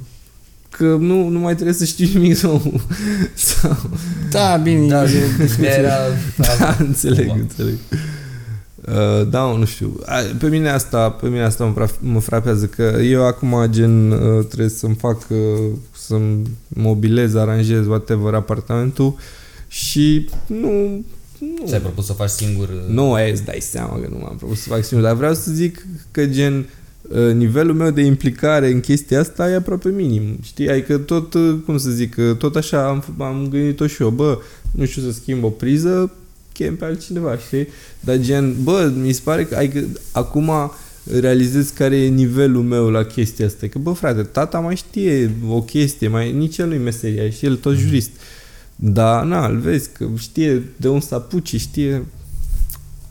[0.70, 2.82] Că nu, nu mai trebuie să știi nimic sau...
[3.36, 3.78] sau
[4.32, 5.96] Da, bine, Da, e- de era...
[6.60, 7.42] da, înțeleg, Cumva.
[7.42, 7.76] înțeleg.
[8.90, 10.00] Uh, da, nu știu.
[10.06, 14.12] A, Pe mine asta, pe mine asta mă, frap- mă frapează că eu acum gen
[14.12, 15.38] uh, trebuie să-mi fac uh,
[15.98, 19.16] să-mi mobilez, aranjez whatever apartamentul
[19.68, 21.04] și nu
[21.40, 22.70] nu, Ți-ai propus să faci singur...
[22.90, 25.52] nu aia îți dai seama că nu m-am propus să fac singur, dar vreau să
[25.52, 26.66] zic că gen
[27.02, 30.70] uh, nivelul meu de implicare în chestia asta e aproape minim, știi?
[30.70, 34.10] Adică tot, uh, cum să zic, uh, tot așa am, f- am gândit-o și eu,
[34.10, 34.38] bă,
[34.72, 36.12] nu știu să schimb o priză,
[36.60, 37.68] chem pe altcineva, știi?
[38.00, 40.52] Dar gen, bă, mi se pare că, adică, acum
[41.20, 43.68] realizez care e nivelul meu la chestia asta.
[43.68, 47.56] Că, bă, frate, tata mai știe o chestie, mai, nici el nu-i meseria, și el
[47.56, 48.10] tot jurist.
[48.76, 52.06] Dar, na, îl vezi că știe de unde să apuce, știe...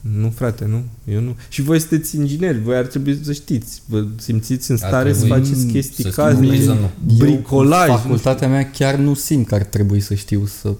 [0.00, 0.84] Nu, frate, nu.
[1.14, 1.36] Eu nu.
[1.48, 3.82] Și voi sunteți ingineri, voi ar trebui să știți.
[3.86, 7.16] Vă simțiți în Ar stare să trebui faceți chestii să schimbi casnice, priză, nu.
[7.16, 7.88] bricolaj.
[7.88, 10.74] Eu, nu cu facultatea mea chiar nu simt că ar trebui să știu să,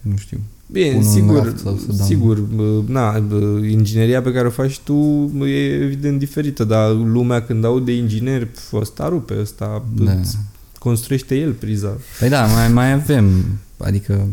[0.00, 0.40] nu știu,
[0.72, 4.46] Bine, pun un sigur, raft sau să dau- sigur, bă, na, bă, ingineria pe care
[4.46, 4.94] o faci tu
[5.36, 10.12] bă, e evident diferită, dar lumea când aude inginer, pf, ăsta rupe, ăsta bă, Da.
[10.12, 10.36] îți
[10.78, 11.96] construiește el priza.
[12.18, 13.26] Păi da, mai, mai avem,
[13.76, 14.26] adică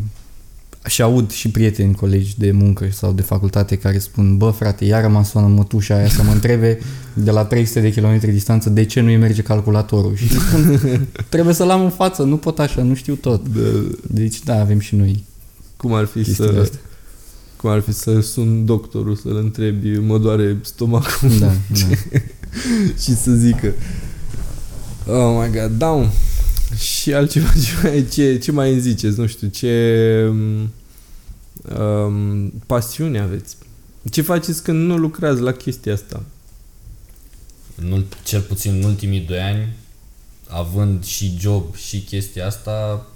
[0.86, 5.08] și aud și prieteni, colegi de muncă sau de facultate care spun, bă frate, iară
[5.08, 6.78] mă sună mătușa aia să mă întrebe
[7.14, 10.80] de la 300 de km distanță de ce nu-i merge calculatorul și spun,
[11.28, 13.48] trebuie să-l am în față, nu pot așa, nu știu tot.
[13.48, 13.60] De,
[14.06, 15.24] Deci da, avem și noi
[15.80, 16.60] cum ar fi chestiile să...
[16.60, 16.80] astea.
[17.56, 21.96] Cum ar fi să sun doctorul să-l întrebi, mă doare stomacul Da, da.
[23.02, 23.74] și să zică
[25.06, 26.10] Oh my god, down.
[26.76, 29.18] Și altceva, ce mai, ce, ce mai îmi ziceți?
[29.18, 30.32] Nu știu, ce
[31.76, 33.56] um, pasiune aveți?
[34.10, 36.22] Ce faceți când nu lucrați la chestia asta?
[37.74, 39.68] În, ult- cel puțin în ultimii doi ani,
[40.48, 43.06] având și job și chestia asta,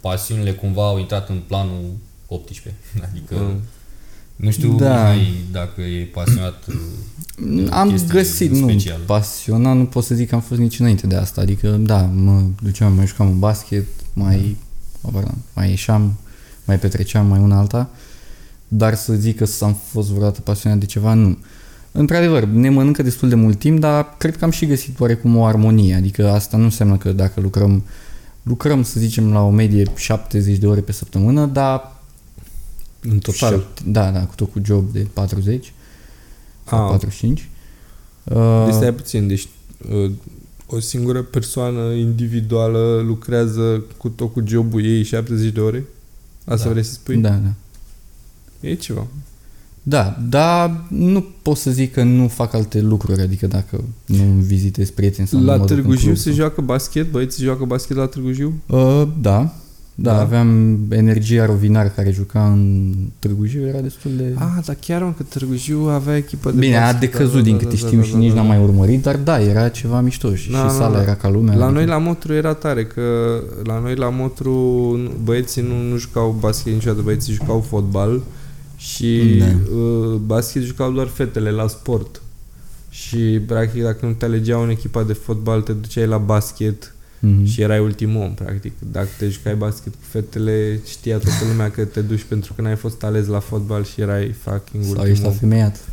[0.00, 1.84] pasiunile cumva au intrat în planul
[2.26, 2.74] 18.
[3.10, 3.60] Adică Mm.
[4.36, 5.10] nu știu Da.
[5.12, 9.02] Mihai, dacă e pasionat uh, Am chestii găsit, nu, speciale.
[9.06, 11.40] pasionat nu pot să zic că am fost nici înainte de asta.
[11.40, 14.56] Adică, da, mă duceam, mai jucam în basket, mai,
[15.02, 16.18] habar n-am, mai ieșeam,
[16.64, 17.90] mai petreceam, mai una alta.
[18.68, 21.38] Dar să zic că am fost vreodată pasionat de ceva, nu.
[21.92, 25.44] Într-adevăr, ne mănâncă destul de mult timp, dar cred că am și găsit oarecum o
[25.44, 25.94] armonie.
[25.94, 27.84] Adică asta nu înseamnă că dacă lucrăm,
[28.50, 31.96] lucrăm să zicem la o medie 70 de ore pe săptămână, dar
[33.00, 33.50] În total.
[33.50, 35.72] Șapte- da, da, cu tot cu job de 40
[36.68, 37.38] sau Ah, 45.
[37.38, 37.48] Deci
[38.36, 39.48] Uh, stai puțin, deci
[39.90, 40.10] uh,
[40.66, 45.84] o singură persoană individuală lucrează cu tot cu jobul ei 70 de ore?
[46.44, 46.70] Asta Da.
[46.70, 47.16] vrei să spui?
[47.16, 47.52] da, da.
[48.60, 49.06] E ceva.
[49.82, 54.42] Da, dar nu pot să zic că nu fac alte lucruri, adică dacă nu îmi
[54.42, 57.10] vizitez prieteni sau nu La mă duc în Târgu Jiu club se sau- joacă basket?
[57.10, 58.52] Băieții joacă basket la Târgu Jiu?
[58.66, 59.52] Uh, da,
[59.94, 60.20] da, Da?
[60.20, 64.34] aveam energia rovinar care juca în Târgu Jiu, era destul de...
[64.34, 67.00] Ah, dar chiar mă, că Târgu Jiu avea echipă de Bine, a basket.
[67.00, 68.52] decăzut da, din da, câte da, știm da, și da, nici da, n-am da.
[68.54, 71.02] mai urmărit, dar da, era ceva mișto și, Da, și da, sala da.
[71.02, 71.56] era ca lumea.
[71.56, 73.02] La adică- noi la Motru era tare, că
[73.64, 74.52] la noi la Motru
[75.24, 78.20] băieții nu, nu jucau basket niciodată, băieții jucau fotbal
[78.80, 79.74] și Da.
[79.76, 82.22] uh, basket jucau doar fetele la sport.
[82.90, 87.44] Și practic dacă nu te alegeau în echipa de fotbal, te duceai la basket Mhm.
[87.44, 88.72] și erai ultimul om, practic.
[88.92, 92.76] Dacă te jucai basket cu fetele, știa toată lumea că te duci pentru că n-ai
[92.76, 95.30] fost ales la fotbal și erai fucking Sau ultimul ești om.
[95.30, 95.88] afemeiat.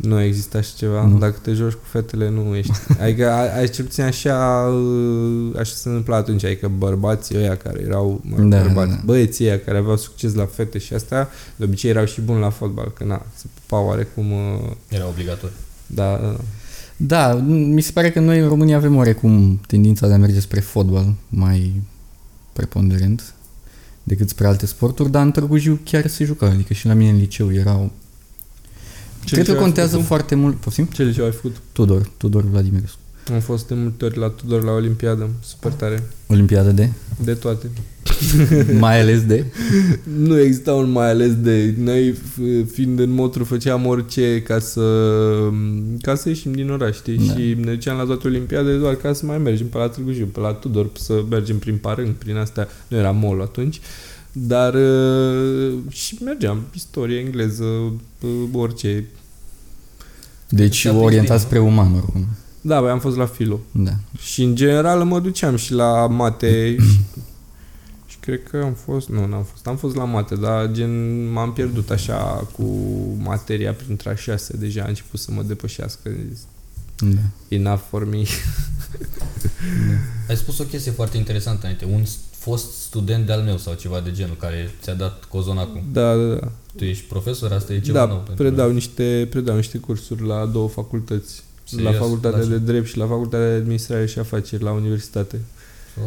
[0.00, 1.06] Nu exista așa ceva.
[1.06, 1.18] Nu.
[1.18, 2.72] Dacă te joci cu fetele, nu ești.
[3.02, 6.44] Adică, a, a, cel puțin așa, uh, așa se întâmpla atunci.
[6.44, 9.02] Adică bărbații ăia care erau, mă, Da, bărbați, da, da.
[9.04, 12.50] băieții ăia care aveau succes la fete și astea, de obicei erau și buni la
[12.50, 15.56] fotbal, că na, se pupau oarecum, uh, Era obligatoriu.
[15.86, 16.36] da, da,
[16.96, 20.60] Da, mi se pare că noi în România avem oarecum tendința de a merge spre
[20.60, 21.82] fotbal mai
[22.52, 23.34] preponderent
[24.02, 27.10] decât spre alte sporturi, dar în Târgu Jiu chiar se juca, adică și la mine
[27.10, 27.90] în liceu erau...
[29.30, 30.12] Ce Cred că liceu ai contează făcut tu?
[30.12, 30.84] foarte mult, poftim?
[30.84, 31.56] Ce liceu ai făcut?
[31.72, 32.98] Tudor, Tudor Vladimirescu.
[33.32, 36.02] Am fost de multe ori la Tudor la Olimpiadă, super tare.
[36.26, 36.90] Olimpiada de?
[37.24, 37.70] De toate.
[38.78, 39.44] mai ales de?
[40.18, 41.74] Nu exista un mai ales de...
[41.78, 44.82] Noi, f- fiind în motru, făceam orice ca să,
[46.00, 47.16] ca să ieșim din oraș, știi?
[47.16, 47.22] Da.
[47.34, 50.26] Și ne duceam la toate olimpiade doar ca să mai mergem pe la Târgu Jiu,
[50.26, 52.68] pe la Tudor, să mergem prin Parâng, prin astea.
[52.88, 53.80] Nu era mall atunci.
[54.32, 57.64] Dar uh, și mergeam, istorie, engleză,
[58.20, 59.04] uh, orice.
[60.50, 62.26] Deci Te-a prins orientat bine, spre uman oricum.
[62.60, 63.60] Da, băi, am fost la filo.
[63.72, 63.90] Da.
[64.18, 67.00] Și în general mă duceam și la mate și,
[68.06, 71.52] și cred că am fost, nu, n-am fost, am fost la mate, dar gen m-am
[71.52, 72.64] pierdut așa cu
[73.18, 76.10] materia printre a șase, deja a început să mă depășească.
[76.98, 77.20] da.
[77.48, 78.22] Enough for me.
[80.28, 81.84] Ai spus o chestie foarte interesantă înainte.
[81.84, 85.82] Un s- fost student de-al meu sau ceva de genul care ți-a dat cozonacul.
[85.92, 86.48] Da, da, da.
[86.76, 88.74] Tu ești profesor, asta e ceva da, nou pentru predau noi.
[88.74, 91.42] niște, predau niște cursuri la două facultăți.
[91.64, 91.92] Serios?
[91.92, 92.50] La facultatea La ce?
[92.50, 95.40] de drept și la facultatea de administrare și afaceri la universitate.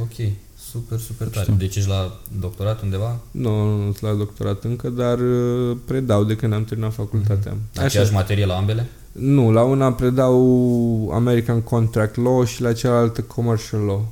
[0.01, 0.30] Ok,
[0.72, 1.43] super, super tare.
[1.45, 1.55] Știu.
[1.57, 3.20] Deci ești la doctorat undeva?
[3.32, 7.57] Nu, nu, nu sunt la doctorat încă, dar uh, predau de când am terminat facultatea.
[7.76, 8.88] Aceeași materie la ambele?
[9.11, 14.11] Nu, la una predau American Contract Law și la cealaltă Commercial Law.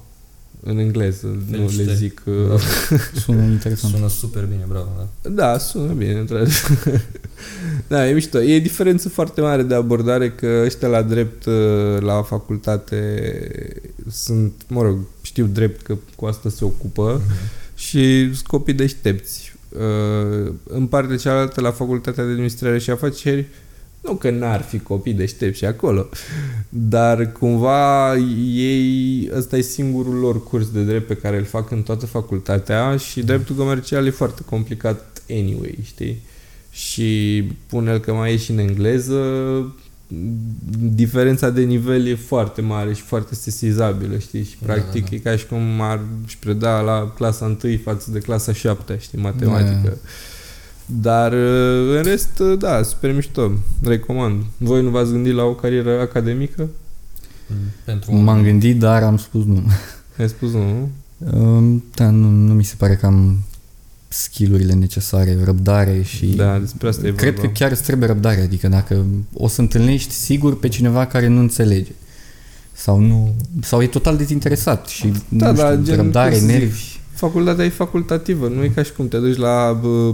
[0.64, 1.98] În engleză, nu le Felicitări.
[1.98, 2.22] zic.
[2.26, 2.58] uh, Bravo.
[3.14, 3.94] Sună interesant.
[3.94, 5.30] Sună super bine, bravo, da.
[5.30, 7.02] Da, sună bine, într-adevăr.
[7.88, 8.42] da, e mișto.
[8.42, 13.32] E diferență foarte mare de abordare că ăștia la drept uh, la facultate
[14.10, 17.22] sunt, mă rog, știu drept că cu asta se ocupă
[17.76, 19.54] și sunt copii deștepți.
[19.70, 23.48] Uh, în partea cealaltă, la facultatea de administrare și afaceri,
[24.02, 26.10] nu că n-ar fi copii deștepți și acolo,
[26.70, 28.16] dar cumva
[28.54, 32.98] ei, ăsta e singurul lor curs de drept pe care îl fac în toată facultatea
[32.98, 36.22] și dreptul comercial e foarte complicat anyway, știi?
[36.72, 39.22] Și pune că mai e și în engleză,
[40.80, 44.44] diferența de nivel e foarte mare și foarte sesizabilă, știi?
[44.44, 45.16] Și Da, practic da, da.
[45.16, 49.20] e ca și cum ar și preda la clasa 1 față de clasa 7, știi,
[49.20, 49.80] matematică.
[49.84, 50.10] Da.
[51.02, 53.52] Dar uh, în rest, uh, da, super mișto.
[53.84, 54.44] Recomand.
[54.58, 56.70] Voi nu v-ați gândit la o carieră academică?
[57.86, 59.64] Pentru un- M-am gândit, dar am spus nu.
[60.18, 60.90] Ai spus nu, nu?
[61.42, 63.38] Um, Da, nu, nu mi se pare că am
[64.08, 66.26] skillurile necesare, răbdare și...
[66.26, 67.48] Da, despre asta e Cred vorba.
[67.48, 71.40] că chiar îți trebuie răbdare, adică dacă o să întâlnești sigur pe cineva care nu
[71.40, 71.92] înțelege
[72.74, 76.46] sau nu sau e total dezinteresat și Da, nu da, știu, gen, răbdare, cum să
[76.46, 77.00] zic, nervi.
[77.14, 80.14] Facultatea e facultativă, nu e ca și cum te duci la bă,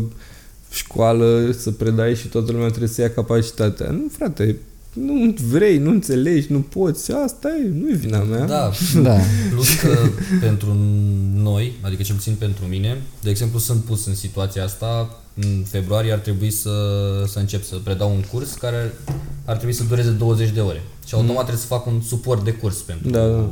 [0.71, 3.89] școală să predai și toată lumea trebuie să ia capacitatea.
[3.91, 4.55] Nu, frate,
[4.93, 8.45] nu vrei, nu înțelegi, nu poți, asta e, nu e vina mea.
[8.45, 8.71] Da,
[9.03, 9.17] Da.
[9.51, 9.97] plus că
[10.41, 10.75] pentru
[11.33, 16.11] noi, adică cel puțin pentru mine, de exemplu sunt pus în situația asta, în februarie
[16.11, 16.69] ar trebui să,
[17.27, 18.93] să încep să predau un curs care
[19.45, 20.81] ar trebui să dureze 20 de ore.
[21.07, 23.49] Și automat trebuie să fac un suport de curs pentru, Da, da.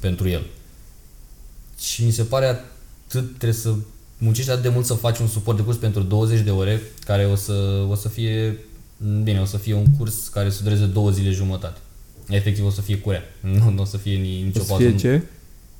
[0.00, 0.46] pentru el.
[1.80, 3.74] Și mi se pare atât, trebuie să
[4.18, 7.24] muncești atât de mult să faci un suport de curs pentru 20 de ore, care
[7.24, 7.52] o să,
[7.90, 8.58] o să fie,
[9.22, 11.78] bine, o să fie un curs care să dureze două zile jumătate.
[12.28, 13.22] Efectiv o să fie curea,
[13.64, 14.84] nu, nu o să fie ni- O nicio să pauză.
[14.88, 15.22] fie ce?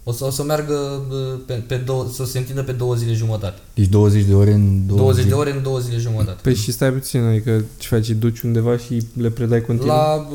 [0.05, 3.13] O să, o să meargă bă, pe, pe două, să se întindă pe două zile
[3.13, 3.59] jumătate.
[3.75, 6.39] Deci 20 de ore în 20, 20 de ore în două zile jumătate.
[6.43, 9.95] Păi și stai puțin, adică ce faci, duci undeva și le predai continuu?
[9.95, 10.27] La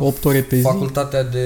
[0.00, 0.62] uh, 8 ore pe zi.
[0.62, 1.44] facultatea de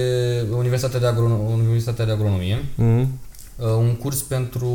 [0.56, 3.08] Universitatea de, Agrono- Universitatea de Agronomie, Mhm.
[3.56, 4.70] Uh, un curs pentru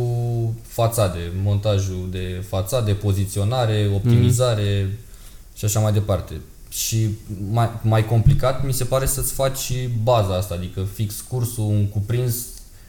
[0.62, 4.98] fațade, montajul de fațade, poziționare, optimizare
[5.56, 6.34] și așa mai departe.
[6.70, 7.10] Și
[7.52, 11.88] mai, mai complicat mi se pare să-ți faci și baza asta, adică fix cursul, un
[11.88, 12.46] cuprins,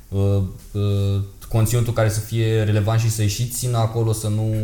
[0.08, 4.54] uh, uh, conținutul care să fie relevant și să-i și țină acolo, să nu...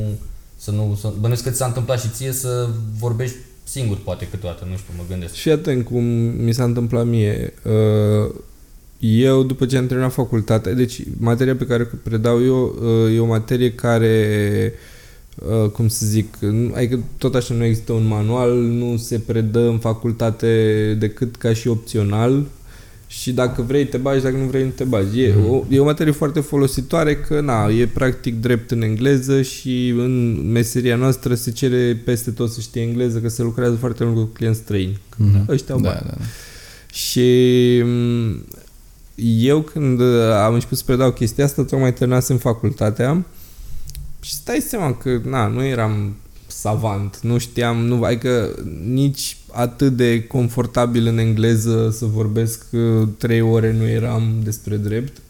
[0.58, 2.68] Să nu să, bănuiesc că ți s-a întâmplat și ție să
[2.98, 5.34] vorbești singur, poate câteodată, nu știu, mă gândesc.
[5.34, 6.04] Și atent cum
[6.44, 7.54] mi s-a întâmplat mie.
[7.64, 8.34] Uh,
[8.98, 13.18] Eu, după ce am terminat facultatea, deci materia pe care o predau eu uh, e
[13.20, 14.72] o materie care,
[15.62, 19.60] uh, cum să zic, nu- adică tot așa nu există un manual, nu se predă
[19.68, 22.44] în facultate decât ca și opțional
[23.08, 25.20] și dacă vrei te bagi, dacă nu vrei nu te bagi.
[25.22, 29.88] E, o, e o materie foarte folositoare că, na, e practic drept în engleză și
[29.88, 34.16] în meseria noastră se cere peste tot să știe engleză, că se lucrează foarte mult
[34.16, 34.98] cu clienți străini.
[35.16, 35.44] Mhm.
[35.48, 36.00] Ăștia au da, bani.
[36.04, 36.24] da, da.
[36.92, 37.22] Și
[37.84, 38.44] m,
[39.24, 43.24] eu când uh, am început să predau chestia asta, tocmai terminasem facultatea
[44.20, 48.54] și stai seama că na, nu eram savant, nu știam, nu, adică
[48.84, 55.20] nici atât de confortabil în engleză să vorbesc uh, trei ore nu eram despre drept.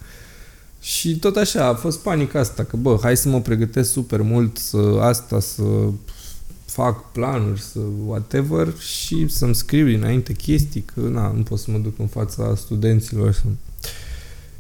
[0.81, 4.57] Și tot așa, a fost panica asta, că bă, hai să mă pregătesc super mult
[4.57, 5.63] să asta, să
[6.65, 11.79] fac planuri, să whatever și să-mi scriu dinainte chestii, că na, nu pot să mă
[11.79, 13.33] duc în fața studenților.
[13.33, 13.43] Să...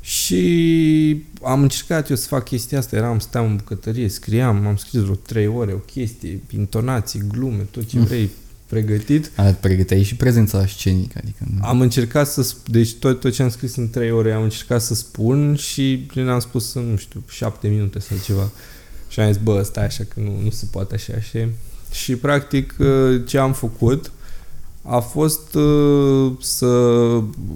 [0.06, 5.00] Și am încercat eu să fac chestia asta, eram, steam în bucătărie, scriam, am scris
[5.00, 8.04] vreo trei ore o chestie, intonații, glume, tot ce Mm.
[8.04, 8.30] vrei
[8.66, 9.30] pregătit.
[9.36, 11.44] A, pregăteai și prezența scenică, adică...
[11.60, 12.42] Am încercat să...
[12.54, 16.06] sp- Deci tot, tot ce am scris în 3 ore am încercat să spun și
[16.14, 18.50] ne-am spus în, nu știu, 7 minute sau ceva.
[19.08, 21.50] Și am zis, bă, stai așa că nu, nu se poate așa, știi?
[21.92, 24.10] Și practic uh, ce am făcut
[24.82, 26.66] a fost uh, să,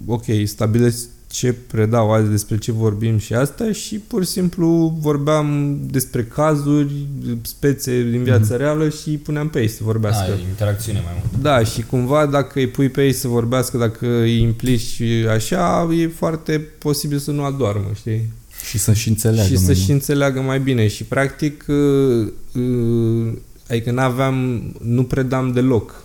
[0.05, 5.79] ok, stabilesc ce predau azi, despre ce vorbim și asta și pur și simplu vorbeam
[5.85, 6.93] despre cazuri,
[7.41, 10.25] spețe din viața reală și îi puneam pe ei să vorbească.
[10.27, 11.43] Da, interacțiune mai mult.
[11.43, 16.07] Da, și cumva dacă îi pui pe ei să vorbească, dacă îi implici așa, e
[16.07, 18.29] foarte posibil să nu adoarmă, știi?
[18.69, 19.47] Și să și înțeleagă.
[19.47, 19.91] și să mai și mult.
[19.91, 20.87] înțeleagă mai bine.
[20.87, 23.33] Și practic, uh, uh,
[23.69, 26.03] adică n-aveam, nu predam deloc.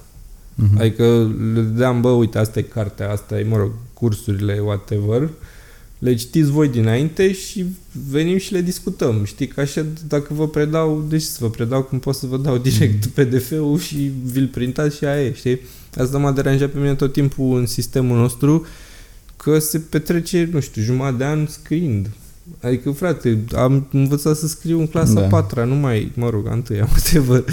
[0.54, 0.78] Mhm.
[0.78, 5.28] Adică le dădeam, bă, uite, asta e cartea, asta e, mă rog, cursurile, whatever.
[5.98, 7.64] Le citiți voi dinainte și
[8.10, 9.24] venim și le discutăm.
[9.24, 12.36] Știi că așa, dacă vă predau, de ce să vă predau când pot să vă
[12.36, 15.60] dau direct PDF-ul și vi-l printați și aia e, știi?
[15.96, 18.66] Asta m-a deranjat pe mine tot timpul în sistemul nostru
[19.36, 22.10] că se petrece, nu știu, jumătate de an scriind.
[22.60, 25.20] Adică, frate, am învățat să scriu în clasa Da.
[25.20, 25.26] da.
[25.26, 27.44] 4 nu mai, mă rog, a întâia, whatever.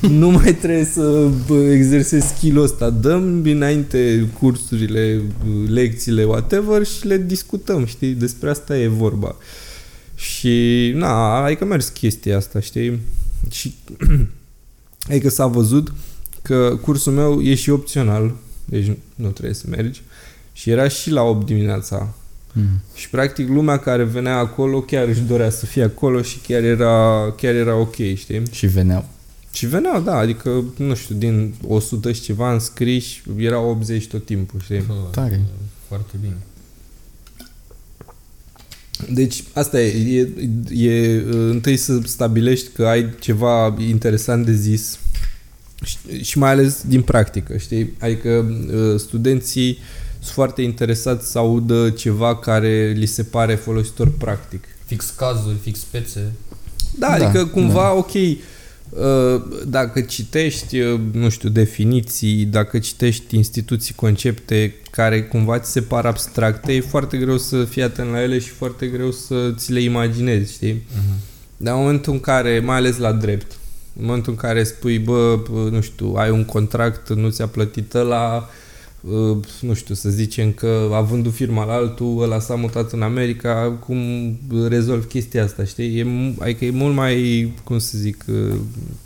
[0.00, 2.90] nu mai trebuie să bă, exersez skill-ul ăsta.
[2.90, 5.22] Dăm dinainte cursurile,
[5.68, 8.12] lecțiile, whatever și le discutăm, știi?
[8.12, 9.36] Despre asta e vorba.
[10.14, 13.00] Și, na, adică mers chestia asta, știi?
[13.50, 13.74] Și,
[15.10, 15.92] adică s-a văzut
[16.42, 18.34] că cursul meu e și opțional,
[18.64, 20.02] deci nu trebuie să mergi.
[20.52, 22.14] Și era și la 8 dimineața.
[22.56, 22.82] Mhm.
[22.94, 27.32] Și practic lumea care venea acolo chiar își dorea să fie acolo și chiar era,
[27.36, 28.42] chiar era ok, știi?
[28.50, 29.08] Și veneau.
[29.52, 34.60] Și veneau, da, adică, nu știu, din 100 și ceva înscriși, erau 80 tot timpul,
[34.60, 34.84] știi?
[34.86, 35.40] Bă, Tare.
[35.88, 36.36] Foarte bine.
[39.10, 40.28] Deci, asta e, e,
[40.88, 44.98] e uh, întâi să stabilești că ai ceva interesant de zis
[45.84, 47.92] și, și mai ales din practică, știi?
[47.98, 49.78] Adică uh, studenții
[50.26, 54.64] sunt foarte interesați să audă ceva care li se pare folositor practic.
[54.84, 56.32] Fix cazuri, fix spețe.
[56.98, 57.92] Da, Da, adică cumva, da.
[57.92, 58.38] ok, uh,
[59.66, 66.06] dacă citești, uh, nu știu, definiții, dacă citești instituții, concepte care cumva ți se par
[66.06, 69.80] abstracte, e foarte greu să fii atent la ele și foarte greu să ți le
[69.80, 70.74] imaginezi, știi?
[70.74, 71.34] Uh-huh.
[71.56, 73.58] Dar în momentul în care, mai ales la drept,
[73.98, 77.92] în momentul în care spui, bă, bă, nu știu, ai un contract, nu ți-a plătit
[77.92, 78.48] la
[79.60, 83.98] nu știu, să zicem că avându firma la altul, ăla s-a mutat în America, cum
[84.68, 85.98] rezolvi chestia asta, știi?
[85.98, 88.54] E, mu- adică e mult mai, cum să zic, uh,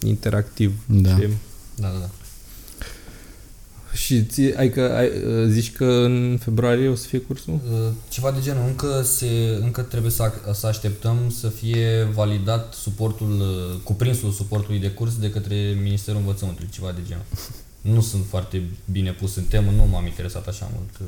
[0.05, 1.11] interactiv, Da.
[1.11, 1.29] știi?
[1.75, 2.09] Da, da, da.
[3.95, 5.11] Și ți, ai că, ai,
[5.51, 7.53] zici că în februarie o să fie cursul?
[7.73, 7.79] Uh,
[8.09, 9.27] Ceva de genul, încă, se,
[9.63, 15.17] încă trebuie să, ac- să așteptăm să fie validat suportul, uh, cuprinsul suportului de curs
[15.17, 17.25] de către Ministerul Învățământului, ceva de genul.
[17.81, 18.63] Nu sunt foarte
[18.93, 21.07] bine pus în temă, nu m-am interesat așa mult uh,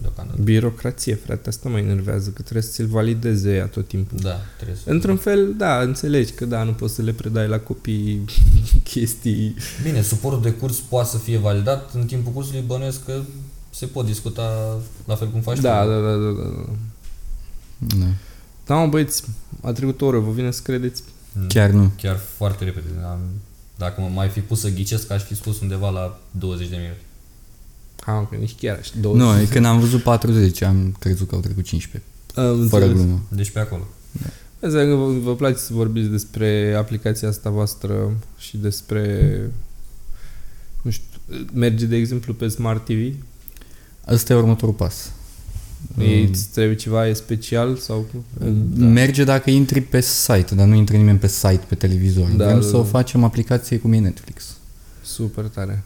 [0.00, 0.42] deocamdată.
[0.42, 4.18] Birocrație, frate, asta mă enervează, că trebuie să ți-l valideze ea tot timpul.
[4.22, 4.90] Da, trebuie să...
[4.90, 8.24] Într-un fel, da, înțelegi că da, nu poți să le predai la copii
[8.92, 9.54] chestii.
[9.82, 13.20] Bine, suportul de curs poate să fie validat, în timpul cursului bănuiesc că
[13.70, 15.88] se pot discuta la fel cum faci Da, tu.
[15.88, 16.64] da, da, da, da.
[17.78, 18.06] Da.
[18.66, 19.24] Da, mă, băieți,
[19.60, 21.02] a trecut o oră, vă vine să credeți?
[21.32, 21.46] Mm.
[21.46, 21.92] Chiar nu.
[21.96, 22.86] Chiar foarte repede.
[23.04, 23.18] Am,
[23.80, 27.00] dacă mă mai fi pus să ghicesc, aș fi spus undeva la 20 de minute.
[28.06, 29.22] Ah, că nici chiar așa, 20.
[29.22, 32.10] Nu, e când am văzut 40, am crezut că au trecut 15.
[32.34, 33.04] Am Fără înțeles.
[33.04, 33.22] glumă.
[33.28, 33.82] Deci pe acolo.
[34.60, 39.40] Înseamnă că vă, vă place să vorbiți despre aplicația asta voastră și despre,
[40.82, 41.06] nu știu,
[41.52, 43.14] merge de exemplu pe Smart TV?
[44.04, 45.12] Asta e următorul pas.
[46.00, 46.28] Ei, Mm.
[46.32, 48.06] îți trebuie ceva e special sau...
[48.74, 48.84] Da.
[48.86, 52.28] Merge dacă intri pe site, dar nu intră nimeni pe site, pe televizor.
[52.28, 52.86] Da, Da, Vrem da, să o da.
[52.88, 54.56] facem aplicație cum e Netflix.
[55.04, 55.82] Super tare.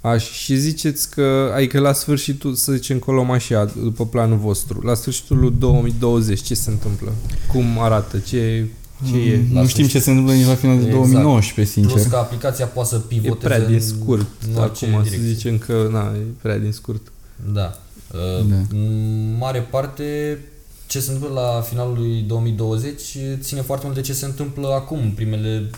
[0.00, 4.38] A, și ziceți că, adică la sfârșitul, să zicem că o luăm așa, după planul
[4.38, 7.12] vostru, la sfârșitul lui 2020, ce se întâmplă?
[7.52, 8.18] Cum arată?
[8.18, 8.66] Ce,
[9.10, 9.36] ce e?
[9.48, 10.02] Mm, La Nu știm ce sfârșit.
[10.02, 11.00] se întâmplă nici la final de Exact.
[11.02, 11.92] 2019, sincer.
[11.92, 14.26] Plus că aplicația poate să E pivoteze prea din în- scurt.
[14.54, 15.32] în orice Acum să direcție.
[15.32, 17.12] zicem că, na, e prea din scurt.
[17.52, 17.78] Da.
[18.14, 18.56] Uh, Da.
[18.70, 20.38] În mare parte,
[20.86, 23.00] ce se întâmplă la finalul lui 2020
[23.40, 25.70] ține foarte mult de ce se întâmplă acum, în primele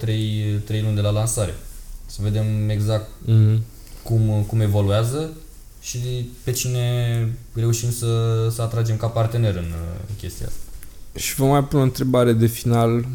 [0.00, 0.04] 2-3
[0.64, 1.54] trei luni de la lansare.
[2.06, 3.58] Să vedem exact Mm-hmm.
[4.02, 5.30] cum, cum evoluează
[5.80, 5.98] și
[6.44, 10.58] pe cine reușim să, să atragem ca partener în uh, chestia asta.
[11.18, 13.06] Și vă mai pun o întrebare de final.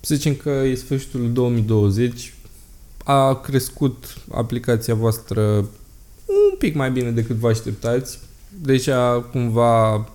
[0.00, 2.34] Să zicem că e sfârșitul 2020,
[3.04, 5.66] a crescut aplicația voastră un
[6.58, 8.18] pic mai bine decât vă așteptați.
[8.60, 10.08] Deja cumva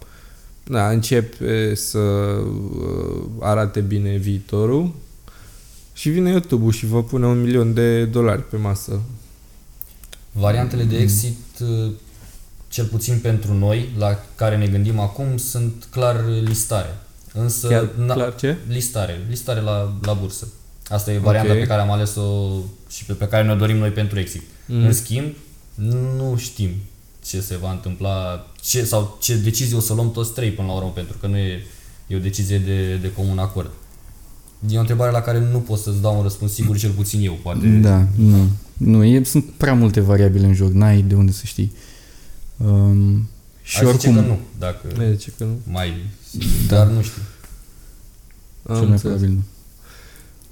[0.63, 4.93] da, începe să uh, arate bine viitorul.
[5.93, 9.01] Și vine YouTube-ul și vă pune un milion de dolari pe masă.
[10.31, 11.91] Variantele de exit, uh,
[12.67, 16.97] cel puțin pentru noi, la care ne gândim acum, sunt clar listare.
[17.33, 18.57] Însă, Chiar na- clar ce?
[18.67, 20.47] listare, listare la, la bursă.
[20.87, 21.59] Asta e varianta Ok.
[21.59, 22.49] pe care am ales-o
[22.89, 24.43] și pe, pe care ne dorim noi pentru exit.
[24.65, 24.85] Mm.
[24.85, 25.33] În schimb,
[25.75, 26.69] nu știm
[27.25, 30.73] ce se va întâmpla ce, sau ce decizie o să luăm toți trei până la
[30.73, 31.63] urmă, pentru că nu e,
[32.07, 33.71] e o decizie de, de comun acord.
[34.69, 37.39] E o întrebare la care nu pot să-ți dau un răspuns sigur, cel puțin eu,
[37.43, 37.67] poate.
[37.67, 38.47] Da, nu.
[38.77, 41.71] Nu, e, sunt prea multe variabile în joc, n-ai de unde să știi.
[42.57, 43.27] Um,
[43.61, 45.57] și Aș oricum, zice că nu, dacă E, zice că nu.
[45.71, 45.93] mai...
[46.67, 47.21] Dar nu știu.
[48.63, 49.01] Am cel mai înțeles.
[49.01, 49.41] probabil nu.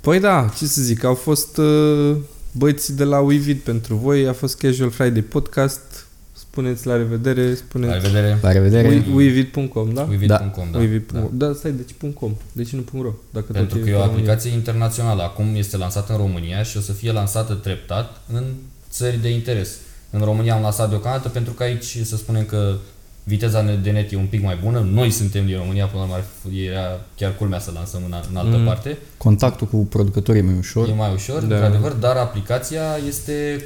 [0.02, 2.18] Păi da, ce să zic, au fost uh,
[2.52, 6.06] băieții de la Wevid pentru voi, a fost Casual Friday Podcast.
[6.34, 8.38] Spuneți la revedere, La spuneți revedere.
[8.42, 8.88] La revedere.
[8.88, 10.02] We- wevid.com, da?
[10.10, 10.78] Wevid.com, da.
[10.78, 11.30] Wevid.com.
[11.34, 11.48] da.
[11.48, 12.36] Da, stai, deci .com.
[12.52, 13.14] De ce nu .ro?
[13.30, 14.12] Dacă Pentru tot că e o pe România.
[14.32, 15.22] aplicație internațională.
[15.24, 18.44] Acum este lansată în România și o să fie lansată treptat în
[18.90, 19.70] țări de interes.
[20.10, 22.76] În România am lansat deocamdată pentru că aici să spunem că
[23.24, 24.88] viteza de net e un pic mai bună.
[24.92, 28.14] Noi suntem din România, până la urmă ar fi- era chiar culmea să lansăm în,
[28.14, 28.66] a- în altă Mm.
[28.66, 28.98] parte.
[29.18, 30.88] Contactul cu producătorii e mai ușor.
[30.90, 31.48] E mai ușor, Da.
[31.48, 31.56] da.
[31.56, 33.66] într-adevăr, dar aplicația este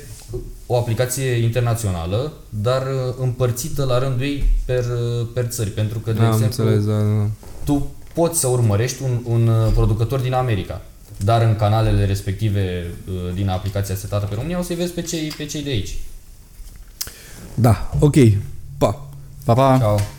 [0.66, 4.80] o aplicație internațională, dar uh, împărțită la rândul ei per,
[5.20, 5.70] uh, per țări.
[5.70, 7.30] Pentru că, de Da, am exemplu, înțeles, da, da.
[7.64, 10.82] tu poți să urmărești un, un uh, producător din America,
[11.24, 15.34] dar în canalele respective uh, din aplicația setată pe România o să-i vezi pe cei,
[15.38, 15.95] pe cei de aici.
[17.53, 18.16] Da, ok.
[19.45, 20.14] 拜拜。